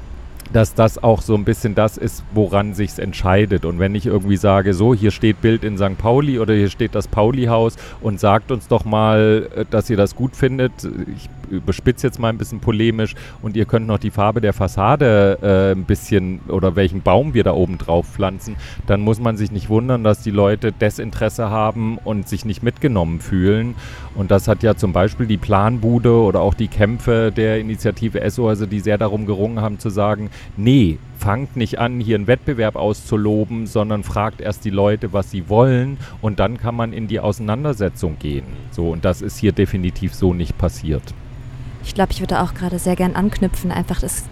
dass 0.52 0.74
das 0.74 1.02
auch 1.02 1.20
so 1.20 1.34
ein 1.34 1.44
bisschen 1.44 1.74
das 1.74 1.96
ist, 1.96 2.22
woran 2.32 2.74
sich 2.74 2.98
entscheidet. 2.98 3.64
Und 3.64 3.78
wenn 3.78 3.94
ich 3.94 4.06
irgendwie 4.06 4.36
sage, 4.36 4.72
so, 4.72 4.94
hier 4.94 5.10
steht 5.10 5.40
Bild 5.40 5.64
in 5.64 5.76
St. 5.76 5.98
Pauli 5.98 6.38
oder 6.38 6.54
hier 6.54 6.70
steht 6.70 6.94
das 6.94 7.08
Pauli-Haus 7.08 7.76
und 8.00 8.20
sagt 8.20 8.52
uns 8.52 8.68
doch 8.68 8.84
mal, 8.84 9.48
äh, 9.54 9.64
dass 9.70 9.90
ihr 9.90 9.96
das 9.96 10.14
gut 10.14 10.36
findet. 10.36 10.72
Ich 11.16 11.28
überspitze 11.50 12.06
jetzt 12.06 12.18
mal 12.18 12.28
ein 12.28 12.38
bisschen 12.38 12.60
polemisch 12.60 13.14
und 13.42 13.56
ihr 13.56 13.64
könnt 13.64 13.86
noch 13.86 13.98
die 13.98 14.10
Farbe 14.10 14.40
der 14.40 14.52
Fassade 14.52 15.38
äh, 15.42 15.72
ein 15.72 15.84
bisschen 15.84 16.40
oder 16.48 16.76
welchen 16.76 17.02
Baum 17.02 17.34
wir 17.34 17.44
da 17.44 17.52
oben 17.52 17.78
drauf 17.78 18.06
pflanzen, 18.06 18.56
dann 18.86 19.00
muss 19.00 19.20
man 19.20 19.36
sich 19.36 19.50
nicht 19.50 19.68
wundern, 19.68 20.04
dass 20.04 20.22
die 20.22 20.30
Leute 20.30 20.72
Desinteresse 20.72 21.50
haben 21.50 21.98
und 21.98 22.28
sich 22.28 22.44
nicht 22.44 22.62
mitgenommen 22.62 23.20
fühlen. 23.20 23.74
Und 24.14 24.30
das 24.30 24.46
hat 24.48 24.62
ja 24.62 24.76
zum 24.76 24.92
Beispiel 24.92 25.26
die 25.26 25.36
Planbude 25.36 26.12
oder 26.12 26.40
auch 26.40 26.54
die 26.54 26.68
Kämpfe 26.68 27.32
der 27.34 27.58
Initiative 27.58 28.20
ESSO, 28.20 28.48
also 28.48 28.66
die 28.66 28.80
sehr 28.80 28.98
darum 28.98 29.26
gerungen 29.26 29.60
haben 29.60 29.78
zu 29.78 29.90
sagen, 29.90 30.30
nee, 30.56 30.98
fangt 31.18 31.56
nicht 31.56 31.78
an, 31.78 32.00
hier 32.00 32.16
einen 32.16 32.26
Wettbewerb 32.26 32.76
auszuloben, 32.76 33.66
sondern 33.66 34.02
fragt 34.02 34.40
erst 34.40 34.64
die 34.64 34.70
Leute, 34.70 35.12
was 35.12 35.30
sie 35.30 35.48
wollen 35.48 35.98
und 36.20 36.38
dann 36.38 36.58
kann 36.58 36.74
man 36.74 36.92
in 36.92 37.08
die 37.08 37.20
Auseinandersetzung 37.20 38.18
gehen. 38.18 38.44
So, 38.70 38.90
und 38.90 39.04
das 39.04 39.22
ist 39.22 39.38
hier 39.38 39.52
definitiv 39.52 40.14
so 40.14 40.34
nicht 40.34 40.58
passiert. 40.58 41.14
Ich 41.84 41.94
glaube, 41.94 42.12
ich 42.12 42.20
würde 42.20 42.40
auch 42.40 42.54
gerade 42.54 42.78
sehr 42.78 42.96
gern 42.96 43.14
anknüpfen, 43.14 43.70
einfach 43.70 44.00
das, 44.00 44.24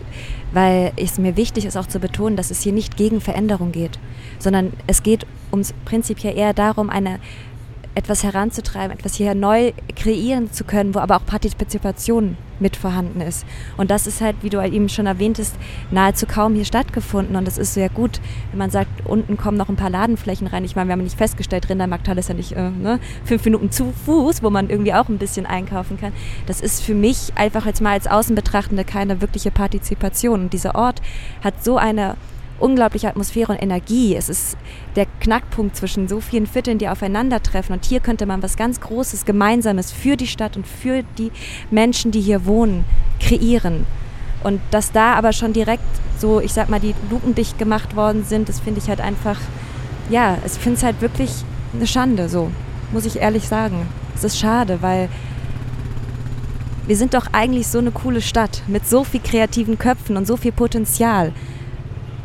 weil 0.52 0.92
es 0.96 1.18
mir 1.18 1.36
wichtig 1.36 1.64
ist 1.64 1.76
auch 1.76 1.86
zu 1.86 2.00
betonen, 2.00 2.36
dass 2.36 2.50
es 2.50 2.62
hier 2.62 2.72
nicht 2.72 2.96
gegen 2.96 3.20
Veränderung 3.20 3.72
geht, 3.72 3.98
sondern 4.38 4.72
es 4.86 5.02
geht 5.02 5.26
ums 5.50 5.74
prinzipiell 5.84 6.36
eher 6.36 6.54
darum, 6.54 6.88
eine 6.88 7.20
etwas 7.94 8.22
heranzutreiben, 8.22 8.96
etwas 8.96 9.14
hier 9.14 9.34
neu 9.34 9.72
kreieren 9.96 10.52
zu 10.52 10.64
können, 10.64 10.94
wo 10.94 10.98
aber 10.98 11.16
auch 11.16 11.26
Partizipation 11.26 12.36
mit 12.58 12.76
vorhanden 12.76 13.20
ist. 13.20 13.44
Und 13.76 13.90
das 13.90 14.06
ist 14.06 14.20
halt, 14.20 14.36
wie 14.42 14.48
du 14.48 14.64
eben 14.64 14.88
schon 14.88 15.06
erwähntest, 15.06 15.56
nahezu 15.90 16.26
kaum 16.26 16.54
hier 16.54 16.64
stattgefunden. 16.64 17.36
Und 17.36 17.44
das 17.44 17.58
ist 17.58 17.74
sehr 17.74 17.90
gut, 17.90 18.20
wenn 18.50 18.58
man 18.58 18.70
sagt, 18.70 19.06
unten 19.06 19.36
kommen 19.36 19.58
noch 19.58 19.68
ein 19.68 19.76
paar 19.76 19.90
Ladenflächen 19.90 20.46
rein. 20.46 20.64
Ich 20.64 20.76
meine, 20.76 20.88
wir 20.88 20.92
haben 20.92 21.02
nicht 21.02 21.18
festgestellt, 21.18 21.68
Rindermarkthalle 21.68 22.20
ist 22.20 22.28
ja 22.28 22.34
nicht 22.34 22.52
äh, 22.52 22.70
ne, 22.70 23.00
fünf 23.24 23.44
Minuten 23.44 23.70
zu 23.70 23.92
Fuß, 24.06 24.42
wo 24.42 24.50
man 24.50 24.70
irgendwie 24.70 24.94
auch 24.94 25.08
ein 25.08 25.18
bisschen 25.18 25.44
einkaufen 25.44 25.98
kann. 25.98 26.12
Das 26.46 26.60
ist 26.60 26.82
für 26.82 26.94
mich 26.94 27.32
einfach 27.34 27.66
jetzt 27.66 27.82
mal 27.82 27.92
als 27.92 28.06
Außenbetrachtende 28.06 28.84
keine 28.84 29.20
wirkliche 29.20 29.50
Partizipation. 29.50 30.42
Und 30.42 30.52
dieser 30.52 30.74
Ort 30.74 31.02
hat 31.42 31.62
so 31.62 31.76
eine 31.76 32.16
unglaubliche 32.62 33.08
Atmosphäre 33.08 33.52
und 33.52 33.62
Energie. 33.62 34.14
Es 34.14 34.28
ist 34.28 34.56
der 34.96 35.06
Knackpunkt 35.20 35.76
zwischen 35.76 36.08
so 36.08 36.20
vielen 36.20 36.46
Vierteln, 36.46 36.78
die 36.78 36.88
aufeinandertreffen. 36.88 37.74
Und 37.74 37.84
hier 37.84 38.00
könnte 38.00 38.26
man 38.26 38.42
was 38.42 38.56
ganz 38.56 38.80
Großes, 38.80 39.24
Gemeinsames 39.24 39.92
für 39.92 40.16
die 40.16 40.26
Stadt 40.26 40.56
und 40.56 40.66
für 40.66 41.02
die 41.18 41.32
Menschen, 41.70 42.10
die 42.12 42.20
hier 42.20 42.46
wohnen, 42.46 42.84
kreieren. 43.20 43.86
Und 44.42 44.60
dass 44.70 44.92
da 44.92 45.14
aber 45.14 45.32
schon 45.32 45.52
direkt 45.52 45.84
so, 46.18 46.40
ich 46.40 46.52
sag 46.52 46.68
mal, 46.68 46.80
die 46.80 46.94
Lupen 47.10 47.34
dicht 47.34 47.58
gemacht 47.58 47.96
worden 47.96 48.24
sind, 48.24 48.48
das 48.48 48.60
finde 48.60 48.80
ich 48.80 48.88
halt 48.88 49.00
einfach, 49.00 49.38
ja, 50.10 50.38
ich 50.44 50.52
finde 50.52 50.78
es 50.78 50.82
halt 50.82 51.00
wirklich 51.00 51.30
eine 51.74 51.86
Schande, 51.86 52.28
so, 52.28 52.50
muss 52.92 53.04
ich 53.04 53.16
ehrlich 53.16 53.48
sagen. 53.48 53.86
Es 54.14 54.24
ist 54.24 54.38
schade, 54.38 54.78
weil 54.82 55.08
wir 56.86 56.96
sind 56.96 57.14
doch 57.14 57.28
eigentlich 57.32 57.68
so 57.68 57.78
eine 57.78 57.92
coole 57.92 58.20
Stadt 58.20 58.62
mit 58.66 58.88
so 58.88 59.04
viel 59.04 59.20
kreativen 59.20 59.78
Köpfen 59.78 60.16
und 60.16 60.26
so 60.26 60.36
viel 60.36 60.52
Potenzial. 60.52 61.32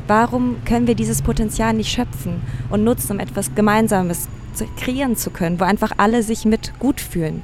Warum 0.07 0.63
können 0.63 0.87
wir 0.87 0.95
dieses 0.95 1.21
Potenzial 1.21 1.73
nicht 1.73 1.91
schöpfen 1.91 2.41
und 2.69 2.83
nutzen, 2.83 3.13
um 3.13 3.19
etwas 3.19 3.53
Gemeinsames 3.55 4.29
kreieren 4.77 5.15
zu 5.17 5.29
können, 5.29 5.59
wo 5.59 5.65
einfach 5.65 5.91
alle 5.97 6.23
sich 6.23 6.45
mit 6.45 6.71
gut 6.79 7.01
fühlen? 7.01 7.43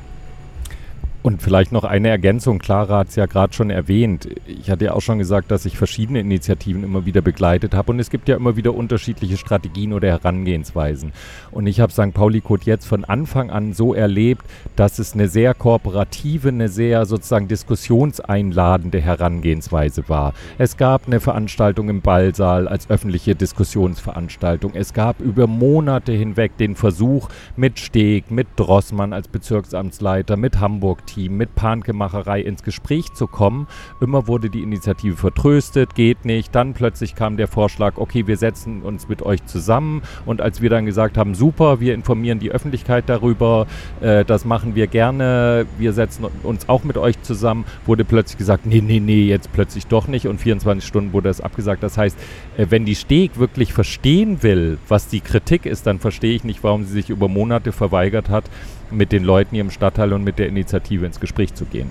Und 1.23 1.41
vielleicht 1.41 1.71
noch 1.71 1.85
eine 1.85 2.09
Ergänzung. 2.09 2.59
Clara 2.59 2.97
hat 2.97 3.07
es 3.07 3.15
ja 3.15 3.27
gerade 3.27 3.53
schon 3.53 3.69
erwähnt. 3.69 4.27
Ich 4.45 4.69
hatte 4.69 4.83
ja 4.83 4.93
auch 4.93 5.01
schon 5.01 5.19
gesagt, 5.19 5.51
dass 5.51 5.65
ich 5.65 5.77
verschiedene 5.77 6.19
Initiativen 6.19 6.83
immer 6.83 7.05
wieder 7.05 7.21
begleitet 7.21 7.73
habe. 7.73 7.93
Und 7.93 7.99
es 7.99 8.09
gibt 8.09 8.27
ja 8.27 8.35
immer 8.35 8.57
wieder 8.57 8.75
unterschiedliche 8.75 9.37
Strategien 9.37 9.93
oder 9.93 10.09
Herangehensweisen. 10.09 11.13
Und 11.51 11.65
ich 11.65 11.79
habe 11.79 11.93
St. 11.93 12.13
Pauli 12.13 12.41
Code 12.41 12.63
jetzt 12.65 12.85
von 12.85 13.05
Anfang 13.05 13.51
an 13.51 13.71
so 13.71 13.93
erlebt, 13.93 14.43
dass 14.75 14.99
es 14.99 15.13
eine 15.13 15.29
sehr 15.29 15.53
kooperative, 15.53 16.49
eine 16.49 16.67
sehr 16.67 17.05
sozusagen 17.05 17.47
diskussionseinladende 17.47 18.99
Herangehensweise 18.99 20.09
war. 20.09 20.33
Es 20.57 20.75
gab 20.75 21.07
eine 21.07 21.21
Veranstaltung 21.21 21.87
im 21.87 22.01
Ballsaal 22.01 22.67
als 22.67 22.89
öffentliche 22.89 23.33
Diskussionsveranstaltung. 23.33 24.73
Es 24.75 24.93
gab 24.93 25.21
über 25.21 25.47
Monate 25.47 26.11
hinweg 26.11 26.57
den 26.57 26.75
Versuch 26.75 27.29
mit 27.55 27.79
Steg, 27.79 28.29
mit 28.29 28.47
Drossmann 28.57 29.13
als 29.13 29.29
Bezirksamtsleiter, 29.29 30.35
mit 30.35 30.59
Hamburg 30.59 31.12
Team 31.13 31.37
mit 31.37 31.55
Pankemacherei 31.55 32.41
ins 32.41 32.63
Gespräch 32.63 33.13
zu 33.13 33.27
kommen. 33.27 33.67
Immer 34.01 34.27
wurde 34.27 34.49
die 34.49 34.63
Initiative 34.63 35.15
vertröstet, 35.15 35.95
geht 35.95 36.25
nicht. 36.25 36.53
Dann 36.55 36.73
plötzlich 36.73 37.15
kam 37.15 37.37
der 37.37 37.47
Vorschlag, 37.47 37.97
okay, 37.97 38.27
wir 38.27 38.37
setzen 38.37 38.81
uns 38.81 39.07
mit 39.07 39.21
euch 39.21 39.45
zusammen. 39.45 40.01
Und 40.25 40.41
als 40.41 40.61
wir 40.61 40.69
dann 40.69 40.85
gesagt 40.85 41.17
haben, 41.17 41.35
super, 41.35 41.79
wir 41.79 41.93
informieren 41.93 42.39
die 42.39 42.51
Öffentlichkeit 42.51 43.05
darüber, 43.07 43.67
äh, 44.01 44.25
das 44.25 44.45
machen 44.45 44.75
wir 44.75 44.87
gerne, 44.87 45.65
wir 45.77 45.93
setzen 45.93 46.25
uns 46.43 46.67
auch 46.69 46.83
mit 46.83 46.97
euch 46.97 47.21
zusammen, 47.21 47.65
wurde 47.85 48.05
plötzlich 48.05 48.37
gesagt, 48.37 48.65
nee, 48.65 48.81
nee, 48.81 48.99
nee, 48.99 49.25
jetzt 49.25 49.51
plötzlich 49.53 49.87
doch 49.87 50.07
nicht. 50.07 50.27
Und 50.27 50.39
24 50.39 50.87
Stunden 50.87 51.13
wurde 51.13 51.29
es 51.29 51.41
abgesagt. 51.41 51.83
Das 51.83 51.97
heißt, 51.97 52.17
äh, 52.57 52.67
wenn 52.69 52.85
die 52.85 52.95
Steg 52.95 53.37
wirklich 53.37 53.73
verstehen 53.73 54.41
will, 54.41 54.77
was 54.87 55.07
die 55.07 55.21
Kritik 55.21 55.65
ist, 55.65 55.85
dann 55.85 55.99
verstehe 55.99 56.35
ich 56.35 56.43
nicht, 56.43 56.63
warum 56.63 56.85
sie 56.85 56.93
sich 56.93 57.09
über 57.09 57.27
Monate 57.27 57.71
verweigert 57.71 58.29
hat, 58.29 58.45
mit 58.93 59.11
den 59.11 59.23
Leuten 59.23 59.51
hier 59.51 59.61
im 59.61 59.71
Stadtteil 59.71 60.13
und 60.13 60.23
mit 60.23 60.39
der 60.39 60.47
Initiative 60.47 61.05
ins 61.05 61.19
Gespräch 61.19 61.53
zu 61.53 61.65
gehen. 61.65 61.89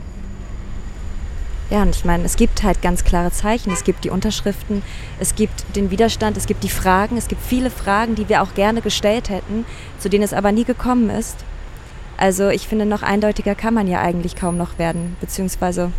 Ja, 1.70 1.82
und 1.82 1.96
ich 1.96 2.04
meine, 2.04 2.24
es 2.24 2.36
gibt 2.36 2.62
halt 2.62 2.82
ganz 2.82 3.02
klare 3.02 3.30
Zeichen. 3.30 3.72
Es 3.72 3.82
gibt 3.82 4.04
die 4.04 4.10
Unterschriften, 4.10 4.82
es 5.18 5.34
gibt 5.34 5.64
den 5.74 5.90
Widerstand, 5.90 6.36
es 6.36 6.46
gibt 6.46 6.64
die 6.64 6.68
Fragen, 6.68 7.16
es 7.16 7.28
gibt 7.28 7.40
viele 7.40 7.70
Fragen, 7.70 8.14
die 8.14 8.28
wir 8.28 8.42
auch 8.42 8.52
gerne 8.54 8.82
gestellt 8.82 9.30
hätten, 9.30 9.64
zu 9.98 10.10
denen 10.10 10.22
es 10.22 10.34
aber 10.34 10.52
nie 10.52 10.64
gekommen 10.64 11.08
ist. 11.08 11.36
Also 12.18 12.50
ich 12.50 12.68
finde, 12.68 12.84
noch 12.84 13.02
eindeutiger 13.02 13.54
kann 13.54 13.72
man 13.72 13.88
ja 13.88 14.02
eigentlich 14.02 14.36
kaum 14.36 14.58
noch 14.58 14.78
werden, 14.78 15.16
beziehungsweise 15.20 15.92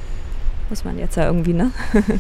muss 0.70 0.86
man 0.86 1.00
jetzt 1.00 1.18
ja 1.18 1.26
irgendwie, 1.26 1.54
ne? 1.54 1.72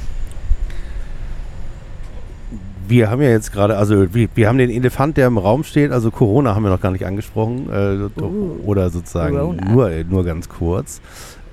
wir 2.87 3.09
haben 3.09 3.21
ja 3.21 3.29
jetzt 3.29 3.51
gerade, 3.51 3.77
also 3.77 4.13
wir, 4.13 4.27
wir, 4.35 4.47
haben 4.47 4.57
den 4.57 4.69
Elefant, 4.69 5.17
der 5.17 5.27
im 5.27 5.37
Raum 5.37 5.63
steht, 5.63 5.91
also 5.91 6.11
Corona 6.11 6.55
haben 6.55 6.63
wir 6.63 6.69
noch 6.69 6.81
gar 6.81 6.91
nicht 6.91 7.05
angesprochen, 7.05 7.69
äh, 7.71 8.21
uh, 8.21 8.59
oder 8.65 8.89
sozusagen 8.89 9.57
nur, 9.71 9.89
nur 10.09 10.23
ganz 10.23 10.49
kurz. 10.49 11.01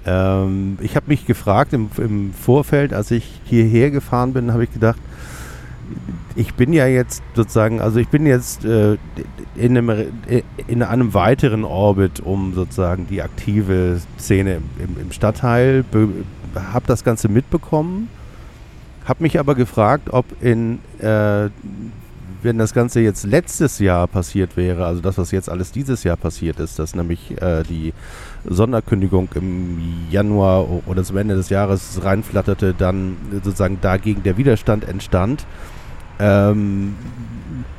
Ähm, 0.06 0.78
ich 0.80 0.96
habe 0.96 1.06
mich 1.08 1.26
gefragt 1.26 1.72
im, 1.72 1.90
im, 1.98 2.32
Vorfeld, 2.32 2.92
als 2.92 3.10
ich 3.10 3.40
hierher 3.44 3.90
gefahren 3.90 4.32
bin, 4.32 4.52
habe 4.52 4.64
ich 4.64 4.72
gedacht, 4.72 4.98
ich 6.36 6.54
bin 6.54 6.72
ja 6.72 6.86
jetzt 6.86 7.22
sozusagen, 7.34 7.80
also 7.80 7.98
ich 7.98 8.08
bin 8.08 8.24
jetzt 8.24 8.64
äh, 8.64 8.96
in, 9.56 9.76
einem, 9.76 9.88
äh, 9.88 10.42
in 10.68 10.82
einem 10.82 11.12
weiteren 11.12 11.64
Orbit 11.64 12.20
um 12.20 12.54
sozusagen 12.54 13.08
die 13.08 13.20
aktive 13.20 14.00
Szene 14.18 14.62
im, 14.78 15.00
im 15.00 15.12
Stadtteil, 15.12 15.84
habe 16.54 16.86
das 16.86 17.04
Ganze 17.04 17.28
mitbekommen 17.28 18.08
habe 19.10 19.24
mich 19.24 19.40
aber 19.40 19.56
gefragt, 19.56 20.10
ob 20.12 20.24
in, 20.40 20.78
äh, 21.00 21.48
wenn 22.42 22.58
das 22.58 22.72
Ganze 22.72 23.00
jetzt 23.00 23.24
letztes 23.24 23.80
Jahr 23.80 24.06
passiert 24.06 24.56
wäre, 24.56 24.86
also 24.86 25.00
das, 25.00 25.18
was 25.18 25.32
jetzt 25.32 25.50
alles 25.50 25.72
dieses 25.72 26.04
Jahr 26.04 26.16
passiert 26.16 26.60
ist, 26.60 26.78
dass 26.78 26.94
nämlich 26.94 27.32
äh, 27.42 27.64
die 27.64 27.92
Sonderkündigung 28.48 29.28
im 29.34 30.06
Januar 30.10 30.64
oder 30.86 31.02
zum 31.02 31.16
Ende 31.16 31.34
des 31.34 31.48
Jahres 31.50 32.00
reinflatterte, 32.04 32.72
dann 32.72 33.16
sozusagen 33.32 33.80
dagegen 33.80 34.22
der 34.22 34.36
Widerstand 34.36 34.88
entstand, 34.88 35.44
ähm, 36.20 36.94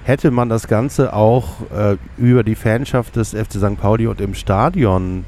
hätte 0.03 0.31
man 0.31 0.49
das 0.49 0.67
Ganze 0.67 1.13
auch 1.13 1.61
äh, 1.71 1.95
über 2.17 2.43
die 2.43 2.55
Fanschaft 2.55 3.15
des 3.15 3.29
FC 3.29 3.53
St. 3.53 3.79
Pauli 3.79 4.05
und 4.05 4.19
im 4.19 4.33
Stadion 4.33 5.23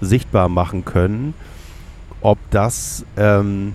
sichtbar 0.00 0.48
machen 0.48 0.84
können, 0.84 1.32
ob 2.22 2.38
das 2.50 3.06
ähm, 3.16 3.74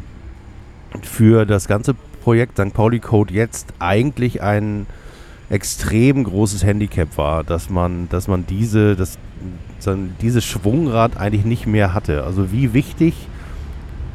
für 1.01 1.45
das 1.45 1.67
ganze 1.67 1.93
Projekt 2.23 2.57
St. 2.57 2.73
Pauli 2.73 2.99
Code 2.99 3.33
jetzt 3.33 3.73
eigentlich 3.79 4.41
ein 4.41 4.85
extrem 5.49 6.23
großes 6.23 6.63
Handicap 6.63 7.17
war, 7.17 7.43
dass 7.43 7.69
man, 7.69 8.07
dass 8.09 8.27
man 8.27 8.45
diese, 8.45 8.95
das, 8.95 9.17
dieses 10.21 10.45
Schwungrad 10.45 11.17
eigentlich 11.17 11.45
nicht 11.45 11.65
mehr 11.65 11.93
hatte. 11.93 12.23
Also 12.23 12.51
wie 12.51 12.73
wichtig 12.73 13.15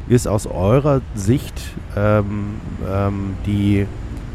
ist 0.07 0.27
aus 0.27 0.45
eurer 0.47 1.01
Sicht 1.15 1.61
ähm, 1.97 2.55
ähm, 2.87 3.35
die 3.45 3.87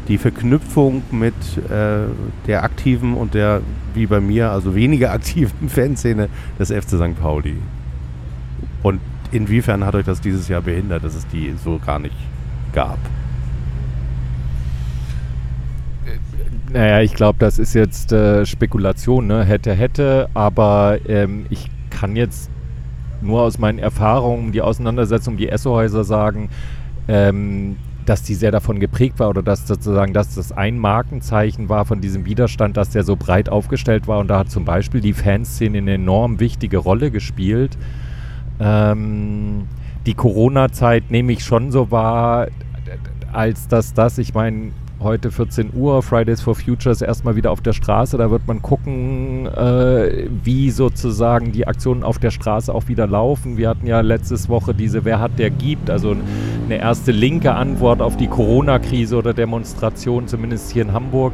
die 0.07 0.17
Verknüpfung 0.17 1.03
mit 1.11 1.33
äh, 1.69 2.07
der 2.47 2.63
aktiven 2.63 3.13
und 3.13 3.33
der, 3.33 3.61
wie 3.93 4.05
bei 4.05 4.19
mir, 4.19 4.51
also 4.51 4.75
weniger 4.75 5.11
aktiven 5.13 5.69
Fanszene 5.69 6.29
des 6.59 6.69
FC 6.69 6.89
St. 6.89 7.19
Pauli. 7.19 7.57
Und 8.83 8.99
inwiefern 9.31 9.85
hat 9.85 9.95
euch 9.95 10.05
das 10.05 10.21
dieses 10.21 10.47
Jahr 10.47 10.61
behindert, 10.61 11.03
dass 11.03 11.15
es 11.15 11.27
die 11.27 11.53
so 11.63 11.79
gar 11.83 11.99
nicht 11.99 12.15
gab? 12.73 12.97
Naja, 16.71 17.01
ich 17.01 17.13
glaube, 17.13 17.37
das 17.39 17.59
ist 17.59 17.73
jetzt 17.73 18.13
äh, 18.13 18.45
Spekulation, 18.45 19.27
ne? 19.27 19.43
hätte, 19.43 19.73
hätte, 19.73 20.29
aber 20.33 20.99
ähm, 21.07 21.45
ich 21.49 21.69
kann 21.89 22.15
jetzt 22.15 22.49
nur 23.21 23.41
aus 23.41 23.59
meinen 23.59 23.77
Erfahrungen, 23.77 24.51
die 24.51 24.61
Auseinandersetzung, 24.61 25.35
die 25.35 25.49
Essohäuser 25.49 26.03
sagen, 26.05 26.49
ähm, 27.07 27.75
dass 28.05 28.23
die 28.23 28.35
sehr 28.35 28.51
davon 28.51 28.79
geprägt 28.79 29.19
war 29.19 29.29
oder 29.29 29.43
dass 29.43 29.67
sozusagen 29.67 30.13
dass 30.13 30.35
das 30.35 30.51
ein 30.51 30.79
Markenzeichen 30.79 31.69
war 31.69 31.85
von 31.85 32.01
diesem 32.01 32.25
Widerstand, 32.25 32.77
dass 32.77 32.89
der 32.89 33.03
so 33.03 33.15
breit 33.15 33.49
aufgestellt 33.49 34.07
war 34.07 34.19
und 34.19 34.27
da 34.27 34.39
hat 34.39 34.49
zum 34.49 34.65
Beispiel 34.65 35.01
die 35.01 35.13
Fanszene 35.13 35.77
eine 35.77 35.93
enorm 35.95 36.39
wichtige 36.39 36.77
Rolle 36.77 37.11
gespielt. 37.11 37.77
Ähm, 38.61 39.67
die 40.05 40.13
Corona-Zeit 40.13 41.09
nehme 41.09 41.31
ich 41.31 41.43
schon 41.43 41.71
so 41.71 41.89
wahr, 41.91 42.47
als 43.33 43.67
dass 43.67 43.93
das, 43.93 44.17
ich 44.17 44.33
meine, 44.33 44.71
heute 44.99 45.31
14 45.31 45.71
Uhr, 45.73 46.03
Fridays 46.03 46.41
for 46.41 46.53
Futures 46.53 47.01
erstmal 47.01 47.35
wieder 47.35 47.51
auf 47.51 47.61
der 47.61 47.73
Straße. 47.73 48.17
Da 48.17 48.29
wird 48.29 48.47
man 48.47 48.61
gucken, 48.61 49.47
äh, 49.47 50.27
wie 50.43 50.69
sozusagen 50.69 51.51
die 51.51 51.65
Aktionen 51.65 52.03
auf 52.03 52.19
der 52.19 52.29
Straße 52.29 52.73
auch 52.73 52.87
wieder 52.87 53.07
laufen. 53.07 53.57
Wir 53.57 53.69
hatten 53.69 53.87
ja 53.87 54.01
letztes 54.01 54.47
Woche 54.47 54.75
diese 54.75 55.03
Wer 55.03 55.19
hat 55.19 55.39
der 55.39 55.49
gibt, 55.49 55.89
also 55.89 56.15
eine 56.65 56.77
erste 56.77 57.11
linke 57.11 57.53
Antwort 57.53 58.01
auf 58.01 58.15
die 58.17 58.27
Corona-Krise 58.27 59.17
oder 59.17 59.33
Demonstration, 59.33 60.27
zumindest 60.27 60.71
hier 60.71 60.83
in 60.83 60.93
Hamburg. 60.93 61.33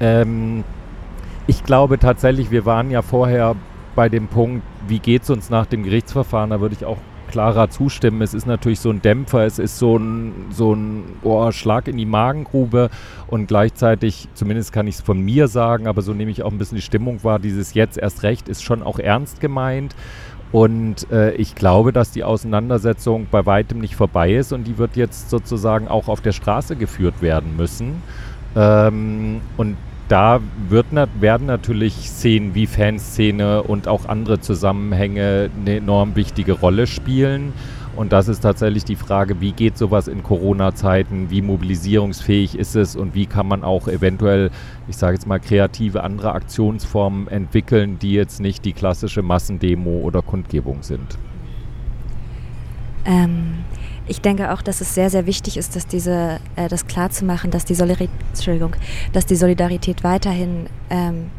Ähm, 0.00 0.64
ich 1.46 1.62
glaube 1.62 1.98
tatsächlich, 1.98 2.50
wir 2.50 2.66
waren 2.66 2.90
ja 2.90 3.02
vorher 3.02 3.54
bei 3.94 4.08
dem 4.08 4.26
Punkt, 4.26 4.62
wie 4.88 4.98
geht 4.98 5.22
es 5.22 5.30
uns 5.30 5.50
nach 5.50 5.66
dem 5.66 5.82
Gerichtsverfahren? 5.82 6.50
Da 6.50 6.60
würde 6.60 6.74
ich 6.74 6.84
auch 6.84 6.98
klarer 7.30 7.70
zustimmen. 7.70 8.22
Es 8.22 8.34
ist 8.34 8.46
natürlich 8.46 8.80
so 8.80 8.90
ein 8.90 9.02
Dämpfer, 9.02 9.44
es 9.44 9.58
ist 9.58 9.78
so 9.78 9.98
ein, 9.98 10.46
so 10.50 10.74
ein 10.74 11.04
oh, 11.22 11.50
Schlag 11.50 11.88
in 11.88 11.96
die 11.96 12.06
Magengrube 12.06 12.90
und 13.26 13.46
gleichzeitig, 13.48 14.28
zumindest 14.34 14.72
kann 14.72 14.86
ich 14.86 14.96
es 14.96 15.00
von 15.00 15.20
mir 15.20 15.48
sagen, 15.48 15.86
aber 15.86 16.02
so 16.02 16.12
nehme 16.14 16.30
ich 16.30 16.42
auch 16.42 16.52
ein 16.52 16.58
bisschen 16.58 16.76
die 16.76 16.82
Stimmung 16.82 17.24
wahr, 17.24 17.38
dieses 17.38 17.74
jetzt 17.74 17.98
erst 17.98 18.22
recht 18.22 18.48
ist 18.48 18.62
schon 18.62 18.82
auch 18.82 18.98
ernst 18.98 19.40
gemeint. 19.40 19.94
Und 20.52 21.10
äh, 21.10 21.32
ich 21.32 21.56
glaube, 21.56 21.92
dass 21.92 22.12
die 22.12 22.22
Auseinandersetzung 22.22 23.26
bei 23.30 23.44
weitem 23.44 23.80
nicht 23.80 23.96
vorbei 23.96 24.32
ist 24.34 24.52
und 24.52 24.64
die 24.64 24.78
wird 24.78 24.96
jetzt 24.96 25.28
sozusagen 25.28 25.88
auch 25.88 26.08
auf 26.08 26.20
der 26.20 26.32
Straße 26.32 26.76
geführt 26.76 27.20
werden 27.20 27.56
müssen. 27.56 28.02
Ähm, 28.54 29.40
und 29.56 29.76
da 30.08 30.40
wird, 30.68 30.86
werden 31.20 31.46
natürlich 31.46 31.94
Szenen 31.94 32.54
wie 32.54 32.66
Fanszene 32.66 33.62
und 33.62 33.88
auch 33.88 34.06
andere 34.06 34.40
Zusammenhänge 34.40 35.50
eine 35.58 35.76
enorm 35.76 36.14
wichtige 36.14 36.52
Rolle 36.52 36.86
spielen. 36.86 37.52
Und 37.96 38.12
das 38.12 38.28
ist 38.28 38.40
tatsächlich 38.40 38.84
die 38.84 38.94
Frage, 38.94 39.40
wie 39.40 39.52
geht 39.52 39.78
sowas 39.78 40.06
in 40.06 40.22
Corona-Zeiten, 40.22 41.30
wie 41.30 41.40
mobilisierungsfähig 41.40 42.56
ist 42.56 42.76
es 42.76 42.94
und 42.94 43.14
wie 43.14 43.24
kann 43.24 43.48
man 43.48 43.64
auch 43.64 43.88
eventuell, 43.88 44.50
ich 44.86 44.98
sage 44.98 45.14
jetzt 45.14 45.26
mal, 45.26 45.40
kreative 45.40 46.04
andere 46.04 46.32
Aktionsformen 46.32 47.26
entwickeln, 47.28 47.98
die 47.98 48.12
jetzt 48.12 48.38
nicht 48.38 48.66
die 48.66 48.74
klassische 48.74 49.22
Massendemo 49.22 50.00
oder 50.00 50.20
Kundgebung 50.20 50.82
sind. 50.82 51.16
Ähm, 53.06 53.64
ich 54.08 54.20
denke 54.20 54.52
auch, 54.52 54.62
dass 54.62 54.80
es 54.80 54.94
sehr, 54.94 55.10
sehr 55.10 55.26
wichtig 55.26 55.56
ist, 55.56 55.76
dass 55.76 55.86
diese, 55.86 56.40
äh, 56.54 56.68
das 56.68 56.86
klarzumachen, 56.86 57.50
dass 57.50 57.64
die 57.64 57.74
Entschuldigung, 57.74 58.76
dass 59.12 59.26
die 59.26 59.36
Solidarität 59.36 60.04
weiterhin 60.04 60.66
ähm, 60.90 61.30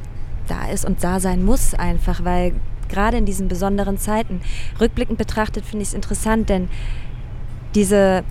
da 0.47 0.69
ist 0.69 0.85
und 0.85 1.03
da 1.03 1.19
sein 1.19 1.43
muss 1.43 1.73
einfach, 1.73 2.23
weil 2.23 2.53
gerade 2.89 3.17
in 3.17 3.25
diesen 3.25 3.47
besonderen 3.47 3.97
Zeiten, 3.97 4.41
rückblickend 4.79 5.17
betrachtet, 5.17 5.65
finde 5.65 5.83
ich 5.83 5.89
es 5.89 5.93
interessant, 5.93 6.49
denn 6.49 6.69
diese, 7.75 8.23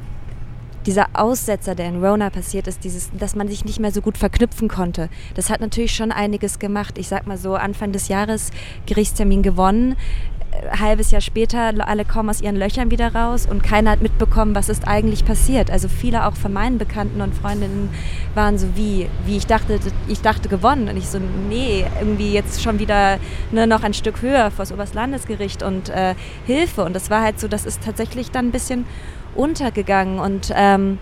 dieser 0.87 1.09
Aussetzer, 1.15 1.75
der 1.75 1.89
in 1.89 2.03
Rona 2.03 2.31
passiert 2.31 2.67
ist, 2.67 2.85
dieses, 2.85 3.11
dass 3.19 3.35
man 3.35 3.49
sich 3.49 3.65
nicht 3.65 3.81
mehr 3.81 3.93
so 3.93 4.01
gut 4.01 4.17
verknüpfen 4.17 4.69
konnte, 4.69 5.09
das 5.35 5.51
hat 5.51 5.61
natürlich 5.61 5.95
schon 5.95 6.13
einiges 6.13 6.59
gemacht. 6.59 6.99
Ich 6.99 7.09
sag 7.09 7.27
mal 7.27 7.37
so, 7.37 7.55
Anfang 7.55 7.93
des 7.93 8.09
Jahres 8.09 8.51
Gerichtstermin 8.87 9.43
gewonnen, 9.43 9.97
halbes 10.79 11.11
Jahr 11.11 11.21
später, 11.21 11.73
alle 11.87 12.05
kommen 12.05 12.31
aus 12.31 12.41
ihren 12.41 12.57
Löchern 12.57 12.91
wieder 12.91 13.15
raus 13.15 13.47
und 13.49 13.63
keiner 13.63 13.91
hat 13.91 14.03
mitbekommen, 14.03 14.55
was 14.55 14.69
ist 14.69 14.87
eigentlich 14.87 15.25
passiert. 15.25 15.71
Also 15.71 15.89
viele 15.89 16.27
auch 16.27 16.35
von 16.35 16.53
meinen 16.53 16.79
Bekannten 16.79 17.21
und 17.21 17.35
Freundinnen 17.35 17.91
waren 18.35 18.59
so 18.59 18.69
wie, 18.75 19.09
wie 19.25 19.37
ich 19.37 19.47
dachte, 19.47 19.79
ich 20.09 20.21
dachte 20.21 20.49
gewonnen. 20.49 20.89
Und 20.89 20.97
ich 20.97 21.09
so, 21.09 21.19
nee, 21.49 21.85
irgendwie 22.01 22.33
jetzt 22.33 22.63
schon 22.63 22.79
wieder 22.79 23.19
ne, 23.53 23.67
noch 23.67 23.83
ein 23.83 23.95
Stück 23.95 24.23
höher 24.23 24.51
vor 24.51 24.65
das 24.65 24.73
Oberstlandesgericht 24.73 25.63
und 25.63 25.89
äh, 25.89 26.15
Hilfe. 26.47 26.85
Und 26.85 26.95
das 26.95 27.11
war 27.11 27.23
halt 27.23 27.41
so, 27.41 27.49
das 27.49 27.67
ist 27.67 27.83
tatsächlich 27.83 28.31
dann 28.31 28.49
ein 28.49 28.53
bisschen 28.53 28.87
untergegangen. 29.35 30.19
Und 30.19 30.53
ähm, 30.55 30.99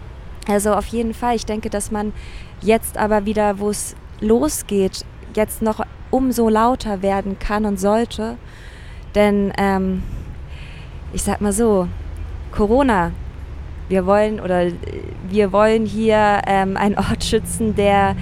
also 0.48 0.74
auf 0.74 0.86
jeden 0.86 1.14
Fall, 1.14 1.36
ich 1.36 1.46
denke, 1.46 1.70
dass 1.70 1.90
man 1.90 2.12
jetzt 2.60 2.98
aber 2.98 3.26
wieder, 3.26 3.58
wo 3.58 3.70
es 3.70 3.96
losgeht, 4.20 5.04
jetzt 5.34 5.62
noch 5.62 5.84
umso 6.10 6.48
lauter 6.48 7.02
werden 7.02 7.38
kann 7.38 7.64
und 7.64 7.80
sollte. 7.80 8.36
Denn 9.14 9.52
ähm, 9.58 10.02
ich 11.12 11.22
sag 11.22 11.40
mal 11.40 11.52
so, 11.52 11.88
Corona, 12.52 13.12
wir 13.88 14.06
wollen 14.06 14.40
oder 14.40 14.66
wir 15.28 15.52
wollen 15.52 15.86
hier 15.86 16.42
ähm, 16.46 16.76
einen 16.76 16.96
Ort 16.96 17.24
schützen, 17.24 17.74
der 17.74 18.16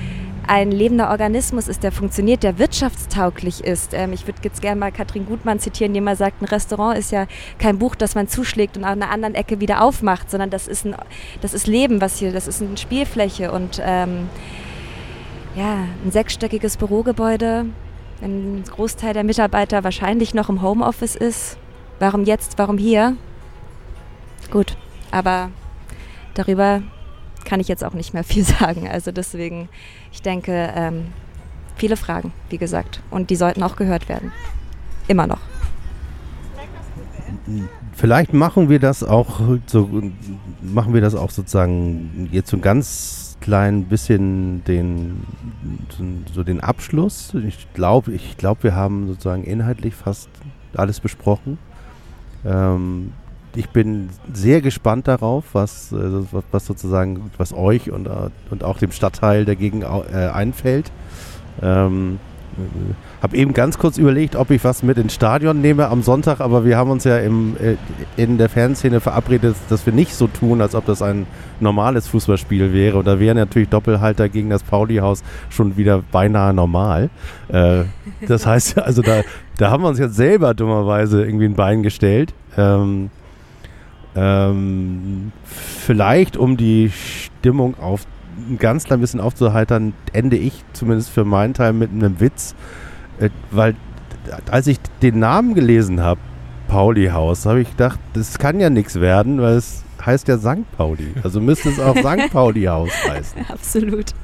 ein 0.46 0.72
lebender 0.72 1.10
Organismus 1.10 1.68
ist, 1.68 1.84
der 1.84 1.92
funktioniert, 1.92 2.42
der 2.42 2.58
wirtschaftstauglich 2.58 3.62
ist. 3.62 3.94
Ähm, 3.94 4.12
ich 4.12 4.26
würde 4.26 4.40
jetzt 4.42 4.60
gerne 4.60 4.78
mal 4.78 4.90
Katrin 4.90 5.24
Gutmann 5.24 5.60
zitieren, 5.60 5.94
die 5.94 6.00
mal 6.00 6.16
sagt, 6.16 6.42
ein 6.42 6.46
Restaurant 6.46 6.98
ist 6.98 7.12
ja 7.12 7.26
kein 7.58 7.78
Buch, 7.78 7.94
das 7.94 8.14
man 8.14 8.26
zuschlägt 8.28 8.76
und 8.76 8.84
an 8.84 9.00
einer 9.00 9.12
anderen 9.12 9.34
Ecke 9.34 9.60
wieder 9.60 9.82
aufmacht, 9.82 10.30
sondern 10.30 10.50
das 10.50 10.66
ist, 10.66 10.84
ein, 10.84 10.96
das 11.40 11.54
ist 11.54 11.68
Leben, 11.68 12.00
was 12.00 12.18
hier, 12.18 12.32
das 12.32 12.48
ist 12.48 12.60
eine 12.60 12.76
Spielfläche 12.76 13.52
und 13.52 13.80
ähm, 13.84 14.28
ja, 15.54 15.86
ein 16.04 16.10
sechsstöckiges 16.10 16.76
Bürogebäude 16.76 17.66
wenn 18.22 18.60
ein 18.60 18.64
Großteil 18.64 19.14
der 19.14 19.24
Mitarbeiter 19.24 19.82
wahrscheinlich 19.82 20.32
noch 20.32 20.48
im 20.48 20.62
Homeoffice 20.62 21.16
ist. 21.16 21.58
Warum 21.98 22.24
jetzt, 22.24 22.56
warum 22.56 22.78
hier? 22.78 23.16
Gut, 24.50 24.76
aber 25.10 25.50
darüber 26.34 26.82
kann 27.44 27.58
ich 27.58 27.66
jetzt 27.66 27.82
auch 27.82 27.94
nicht 27.94 28.14
mehr 28.14 28.22
viel 28.22 28.44
sagen. 28.60 28.88
Also 28.88 29.10
deswegen, 29.10 29.68
ich 30.12 30.22
denke, 30.22 30.72
ähm, 30.74 31.06
viele 31.76 31.96
Fragen, 31.96 32.32
wie 32.48 32.58
gesagt, 32.58 33.02
und 33.10 33.28
die 33.30 33.36
sollten 33.36 33.62
auch 33.62 33.74
gehört 33.74 34.08
werden. 34.08 34.32
Immer 35.08 35.26
noch. 35.26 35.40
Vielleicht 37.92 38.32
machen 38.32 38.68
wir 38.68 38.78
das 38.78 39.02
auch 39.02 39.40
so, 39.66 40.02
machen 40.60 40.94
wir 40.94 41.00
das 41.00 41.16
auch 41.16 41.30
sozusagen 41.30 42.28
jetzt 42.30 42.50
so 42.50 42.58
ganz 42.58 43.21
klein 43.42 43.84
bisschen 43.84 44.64
den, 44.64 45.26
so 46.32 46.42
den 46.42 46.60
Abschluss. 46.60 47.34
Ich 47.46 47.72
glaube, 47.74 48.12
ich 48.12 48.38
glaub, 48.38 48.62
wir 48.62 48.74
haben 48.74 49.08
sozusagen 49.08 49.44
inhaltlich 49.44 49.94
fast 49.94 50.30
alles 50.74 51.00
besprochen. 51.00 51.58
Ähm, 52.44 53.12
ich 53.54 53.68
bin 53.68 54.08
sehr 54.32 54.62
gespannt 54.62 55.08
darauf, 55.08 55.44
was, 55.52 55.92
äh, 55.92 56.22
was 56.50 56.64
sozusagen, 56.64 57.30
was 57.36 57.52
euch 57.52 57.90
und, 57.90 58.06
äh, 58.06 58.30
und 58.50 58.64
auch 58.64 58.78
dem 58.78 58.92
Stadtteil 58.92 59.44
dagegen 59.44 59.82
äh, 59.82 60.30
einfällt. 60.32 60.90
Ähm, 61.60 62.18
habe 63.22 63.36
eben 63.36 63.54
ganz 63.54 63.78
kurz 63.78 63.98
überlegt, 63.98 64.36
ob 64.36 64.50
ich 64.50 64.62
was 64.64 64.82
mit 64.82 64.98
ins 64.98 65.14
Stadion 65.14 65.60
nehme 65.60 65.88
am 65.88 66.02
Sonntag, 66.02 66.40
aber 66.40 66.64
wir 66.64 66.76
haben 66.76 66.90
uns 66.90 67.04
ja 67.04 67.18
im, 67.18 67.56
äh, 67.56 67.76
in 68.16 68.38
der 68.38 68.48
Fanszene 68.48 69.00
verabredet, 69.00 69.56
dass 69.68 69.86
wir 69.86 69.92
nicht 69.92 70.14
so 70.14 70.26
tun, 70.26 70.60
als 70.60 70.74
ob 70.74 70.86
das 70.86 71.02
ein 71.02 71.26
normales 71.60 72.08
Fußballspiel 72.08 72.72
wäre. 72.72 72.98
Und 72.98 73.06
da 73.06 73.18
wären 73.20 73.36
natürlich 73.36 73.68
Doppelhalter 73.68 74.28
gegen 74.28 74.50
das 74.50 74.62
Pauli-Haus 74.62 75.22
schon 75.50 75.76
wieder 75.76 76.02
beinahe 76.12 76.52
normal. 76.52 77.10
Äh, 77.48 77.84
das 78.26 78.46
heißt, 78.46 78.78
also 78.82 79.02
da, 79.02 79.22
da 79.58 79.70
haben 79.70 79.82
wir 79.82 79.88
uns 79.88 79.98
jetzt 79.98 80.16
selber 80.16 80.54
dummerweise 80.54 81.24
irgendwie 81.24 81.46
ein 81.46 81.54
Bein 81.54 81.82
gestellt. 81.82 82.34
Ähm, 82.56 83.10
ähm, 84.14 85.32
vielleicht 85.44 86.36
um 86.36 86.56
die 86.56 86.90
Stimmung 86.90 87.78
auf 87.80 88.06
ein 88.36 88.58
ganz 88.58 88.84
klein 88.84 89.00
bisschen 89.00 89.20
aufzuheitern, 89.20 89.94
ende 90.12 90.36
ich 90.36 90.64
zumindest 90.72 91.10
für 91.10 91.24
meinen 91.24 91.54
Teil 91.54 91.72
mit 91.72 91.90
einem 91.90 92.20
Witz, 92.20 92.54
äh, 93.18 93.30
weil 93.50 93.74
als 94.50 94.66
ich 94.66 94.78
den 95.02 95.18
Namen 95.18 95.54
gelesen 95.54 96.00
habe, 96.00 96.20
Pauli 96.68 97.08
Haus, 97.08 97.44
habe 97.44 97.60
ich 97.60 97.70
gedacht, 97.70 97.98
das 98.14 98.38
kann 98.38 98.60
ja 98.60 98.70
nichts 98.70 99.00
werden, 99.00 99.40
weil 99.40 99.56
es 99.56 99.84
heißt 100.04 100.28
ja 100.28 100.38
St. 100.38 100.70
Pauli. 100.76 101.12
Also 101.22 101.40
müsste 101.40 101.68
es 101.68 101.78
auch 101.78 101.96
St. 101.96 102.32
Pauli 102.32 102.64
Haus 102.64 102.90
heißen. 103.08 103.44
Absolut. 103.48 104.14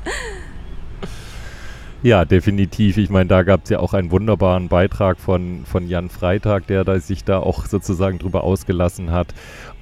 Ja, 2.02 2.24
definitiv. 2.24 2.96
Ich 2.96 3.10
meine, 3.10 3.28
da 3.28 3.42
gab 3.42 3.64
es 3.64 3.70
ja 3.70 3.80
auch 3.80 3.92
einen 3.92 4.12
wunderbaren 4.12 4.68
Beitrag 4.68 5.18
von, 5.18 5.64
von 5.64 5.88
Jan 5.88 6.10
Freitag, 6.10 6.68
der 6.68 6.84
da 6.84 6.98
sich 7.00 7.24
da 7.24 7.40
auch 7.40 7.66
sozusagen 7.66 8.18
drüber 8.18 8.44
ausgelassen 8.44 9.10
hat. 9.10 9.34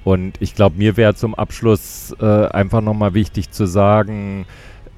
Und 0.07 0.37
ich 0.39 0.55
glaube, 0.55 0.77
mir 0.77 0.95
wäre 0.95 1.15
zum 1.15 1.35
Abschluss 1.35 2.15
äh, 2.21 2.45
einfach 2.47 2.79
nochmal 2.79 3.13
wichtig 3.13 3.51
zu 3.51 3.65
sagen, 3.65 4.45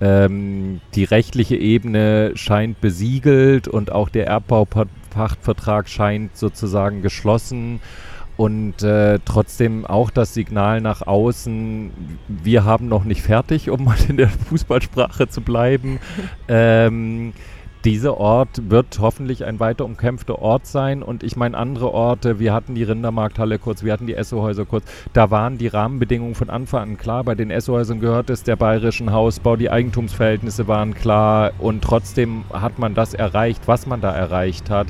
Ähm, 0.01 0.79
die 0.95 1.03
rechtliche 1.03 1.57
Ebene 1.57 2.31
scheint 2.35 2.79
besiegelt 2.79 3.67
und 3.67 3.91
auch 3.91 4.09
der 4.09 4.27
Erbbaupachtvertrag 4.27 5.89
scheint 5.89 6.37
sozusagen 6.37 7.01
geschlossen. 7.01 7.81
Und 8.37 8.83
äh, 8.83 9.19
trotzdem 9.25 9.85
auch 9.85 10.11
das 10.11 10.33
Signal 10.33 10.79
nach 10.79 11.01
außen, 11.05 11.91
wir 12.29 12.63
haben 12.63 12.87
noch 12.87 13.03
nicht 13.03 13.21
fertig, 13.21 13.69
um 13.69 13.83
mal 13.83 13.97
in 14.07 14.15
der 14.17 14.29
Fußballsprache 14.29 15.27
zu 15.27 15.41
bleiben. 15.41 15.99
ähm, 16.47 17.33
dieser 17.85 18.17
Ort 18.17 18.69
wird 18.69 18.99
hoffentlich 18.99 19.45
ein 19.45 19.59
weiter 19.59 19.85
umkämpfter 19.85 20.39
Ort 20.39 20.67
sein. 20.67 21.01
Und 21.01 21.23
ich 21.23 21.35
meine, 21.35 21.57
andere 21.57 21.93
Orte, 21.93 22.39
wir 22.39 22.53
hatten 22.53 22.75
die 22.75 22.83
Rindermarkthalle 22.83 23.57
kurz, 23.57 23.83
wir 23.83 23.93
hatten 23.93 24.07
die 24.07 24.15
Essohäuser 24.15 24.65
kurz, 24.65 24.83
da 25.13 25.31
waren 25.31 25.57
die 25.57 25.67
Rahmenbedingungen 25.67 26.35
von 26.35 26.49
Anfang 26.49 26.81
an 26.81 26.97
klar. 26.97 27.23
Bei 27.23 27.35
den 27.35 27.51
Essohäusern 27.51 27.99
gehört 28.01 28.29
es 28.29 28.43
der 28.43 28.57
bayerischen 28.57 29.13
Hausbau, 29.13 29.55
die 29.55 29.69
Eigentumsverhältnisse 29.69 30.67
waren 30.67 30.93
klar 30.93 31.51
und 31.59 31.83
trotzdem 31.83 32.43
hat 32.51 32.79
man 32.79 32.95
das 32.95 33.13
erreicht, 33.13 33.67
was 33.67 33.87
man 33.87 34.01
da 34.01 34.11
erreicht 34.11 34.69
hat. 34.69 34.87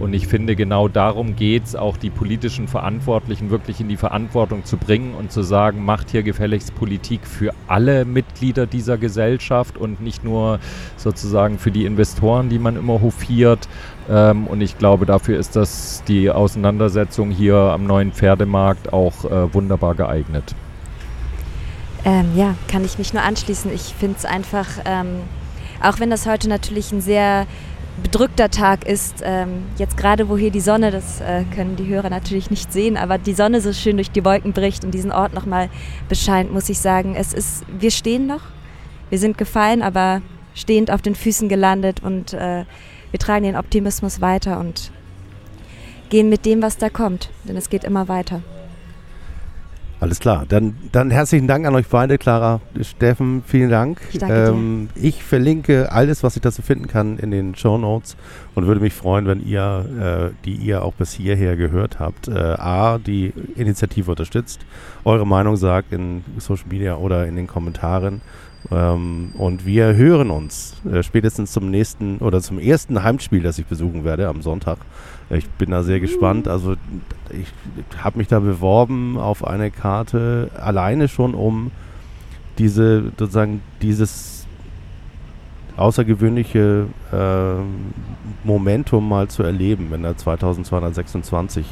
Und 0.00 0.14
ich 0.14 0.26
finde, 0.26 0.56
genau 0.56 0.88
darum 0.88 1.36
geht 1.36 1.64
es, 1.64 1.76
auch 1.76 1.98
die 1.98 2.08
politischen 2.08 2.68
Verantwortlichen 2.68 3.50
wirklich 3.50 3.80
in 3.80 3.88
die 3.88 3.98
Verantwortung 3.98 4.64
zu 4.64 4.78
bringen 4.78 5.14
und 5.14 5.30
zu 5.30 5.42
sagen, 5.42 5.84
macht 5.84 6.08
hier 6.10 6.22
gefälligst 6.22 6.74
Politik 6.74 7.26
für 7.26 7.52
alle 7.68 8.06
Mitglieder 8.06 8.66
dieser 8.66 8.96
Gesellschaft 8.96 9.76
und 9.76 10.00
nicht 10.00 10.24
nur 10.24 10.58
sozusagen 10.96 11.58
für 11.58 11.70
die 11.70 11.84
Investoren, 11.84 12.29
die 12.48 12.58
man 12.58 12.76
immer 12.76 13.00
hofiert. 13.00 13.68
Ähm, 14.08 14.46
und 14.46 14.60
ich 14.60 14.78
glaube, 14.78 15.06
dafür 15.06 15.38
ist 15.38 15.56
das 15.56 16.02
die 16.06 16.30
Auseinandersetzung 16.30 17.30
hier 17.30 17.56
am 17.56 17.84
neuen 17.84 18.12
Pferdemarkt 18.12 18.92
auch 18.92 19.24
äh, 19.24 19.52
wunderbar 19.52 19.94
geeignet. 19.94 20.54
Ähm, 22.04 22.30
ja, 22.34 22.54
kann 22.68 22.84
ich 22.84 22.98
mich 22.98 23.12
nur 23.12 23.22
anschließen. 23.22 23.72
Ich 23.72 23.94
finde 23.98 24.16
es 24.18 24.24
einfach, 24.24 24.66
ähm, 24.84 25.20
auch 25.82 26.00
wenn 26.00 26.10
das 26.10 26.26
heute 26.26 26.48
natürlich 26.48 26.92
ein 26.92 27.00
sehr 27.00 27.46
bedrückter 28.02 28.50
Tag 28.50 28.86
ist. 28.86 29.16
Ähm, 29.22 29.64
jetzt 29.76 29.96
gerade, 29.96 30.28
wo 30.28 30.36
hier 30.36 30.50
die 30.50 30.60
Sonne, 30.60 30.90
das 30.90 31.20
äh, 31.20 31.44
können 31.54 31.76
die 31.76 31.86
Hörer 31.86 32.10
natürlich 32.10 32.50
nicht 32.50 32.72
sehen, 32.72 32.96
aber 32.96 33.18
die 33.18 33.34
Sonne 33.34 33.60
so 33.60 33.72
schön 33.72 33.96
durch 33.96 34.10
die 34.10 34.24
Wolken 34.24 34.52
bricht 34.52 34.84
und 34.84 34.92
diesen 34.92 35.12
Ort 35.12 35.34
nochmal 35.34 35.68
bescheint, 36.08 36.52
muss 36.52 36.68
ich 36.68 36.78
sagen, 36.78 37.14
es 37.16 37.32
ist, 37.32 37.64
wir 37.78 37.90
stehen 37.90 38.26
noch, 38.26 38.42
wir 39.10 39.18
sind 39.18 39.36
gefallen, 39.36 39.82
aber 39.82 40.22
stehend 40.60 40.90
auf 40.90 41.02
den 41.02 41.14
Füßen 41.14 41.48
gelandet 41.48 42.02
und 42.02 42.32
äh, 42.32 42.64
wir 43.10 43.18
tragen 43.18 43.44
den 43.44 43.56
Optimismus 43.56 44.20
weiter 44.20 44.60
und 44.60 44.92
gehen 46.10 46.28
mit 46.28 46.44
dem, 46.44 46.62
was 46.62 46.76
da 46.76 46.88
kommt, 46.88 47.30
denn 47.44 47.56
es 47.56 47.70
geht 47.70 47.84
immer 47.84 48.08
weiter. 48.08 48.42
Alles 50.00 50.18
klar. 50.18 50.46
Dann, 50.48 50.76
dann 50.92 51.10
herzlichen 51.10 51.46
Dank 51.46 51.66
an 51.66 51.74
euch 51.74 51.86
beide, 51.86 52.16
Clara, 52.16 52.62
Steffen, 52.80 53.42
vielen 53.46 53.68
Dank. 53.68 54.00
Ich 54.10 54.18
danke 54.18 54.48
ähm, 54.48 54.88
ich 54.94 55.22
verlinke 55.22 55.92
alles, 55.92 56.22
was 56.22 56.36
ich 56.36 56.42
dazu 56.42 56.62
finden 56.62 56.86
kann, 56.86 57.18
in 57.18 57.30
den 57.30 57.54
Show 57.54 57.76
Notes 57.76 58.16
und 58.54 58.66
würde 58.66 58.80
mich 58.80 58.94
freuen, 58.94 59.26
wenn 59.26 59.46
ihr, 59.46 60.32
äh, 60.32 60.44
die 60.46 60.54
ihr 60.54 60.82
auch 60.82 60.94
bis 60.94 61.12
hierher 61.12 61.56
gehört 61.56 62.00
habt, 62.00 62.28
äh, 62.28 62.32
A, 62.32 62.96
die 62.96 63.34
Initiative 63.56 64.10
unterstützt, 64.10 64.60
eure 65.04 65.26
Meinung 65.26 65.56
sagt 65.56 65.92
in 65.92 66.24
Social 66.38 66.66
Media 66.70 66.96
oder 66.96 67.26
in 67.26 67.36
den 67.36 67.46
Kommentaren. 67.46 68.22
Ähm, 68.70 69.32
und 69.38 69.64
wir 69.64 69.94
hören 69.94 70.30
uns 70.30 70.74
äh, 70.90 71.02
spätestens 71.02 71.52
zum 71.52 71.70
nächsten 71.70 72.18
oder 72.18 72.40
zum 72.40 72.58
ersten 72.58 73.02
Heimspiel, 73.02 73.42
das 73.42 73.58
ich 73.58 73.66
besuchen 73.66 74.04
werde 74.04 74.28
am 74.28 74.42
Sonntag. 74.42 74.78
Ich 75.30 75.48
bin 75.48 75.70
da 75.70 75.82
sehr 75.82 76.00
gespannt. 76.00 76.48
Also 76.48 76.74
ich 77.30 77.46
habe 78.02 78.18
mich 78.18 78.28
da 78.28 78.40
beworben 78.40 79.18
auf 79.18 79.46
eine 79.46 79.70
Karte 79.70 80.50
alleine 80.60 81.08
schon, 81.08 81.34
um 81.34 81.70
diese 82.58 83.04
sozusagen 83.18 83.62
dieses 83.80 84.46
außergewöhnliche 85.76 86.86
äh, 87.12 88.46
Momentum 88.46 89.08
mal 89.08 89.28
zu 89.28 89.42
erleben, 89.42 89.86
wenn 89.90 90.02
da 90.02 90.16
2226 90.16 91.64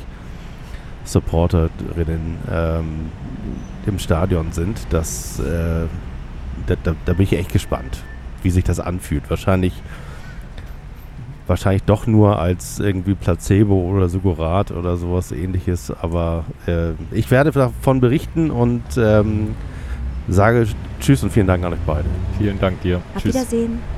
Supporterinnen 1.04 2.38
ähm, 2.50 2.86
im 3.86 3.98
Stadion 3.98 4.52
sind. 4.52 4.78
Das, 4.90 5.40
äh, 5.40 5.86
da, 6.68 6.76
da, 6.82 6.94
da 7.04 7.12
bin 7.12 7.24
ich 7.24 7.32
echt 7.32 7.52
gespannt, 7.52 8.02
wie 8.42 8.50
sich 8.50 8.64
das 8.64 8.80
anfühlt. 8.80 9.28
Wahrscheinlich 9.30 9.72
wahrscheinlich 11.46 11.82
doch 11.84 12.06
nur 12.06 12.38
als 12.38 12.78
irgendwie 12.78 13.14
Placebo 13.14 13.74
oder 13.74 14.08
Sugurat 14.08 14.70
oder 14.70 14.96
sowas 14.96 15.32
ähnliches. 15.32 15.90
Aber 15.90 16.44
äh, 16.66 16.90
ich 17.10 17.30
werde 17.30 17.50
davon 17.50 18.00
berichten 18.00 18.50
und 18.50 18.82
ähm, 18.96 19.54
sage 20.28 20.66
Tschüss 21.00 21.22
und 21.22 21.30
vielen 21.30 21.46
Dank 21.46 21.64
an 21.64 21.72
euch 21.72 21.78
beide. 21.86 22.04
Vielen 22.38 22.60
Dank 22.60 22.80
dir. 22.82 23.00
Auf 23.14 23.22
Tschüss. 23.22 23.34
Wiedersehen. 23.34 23.97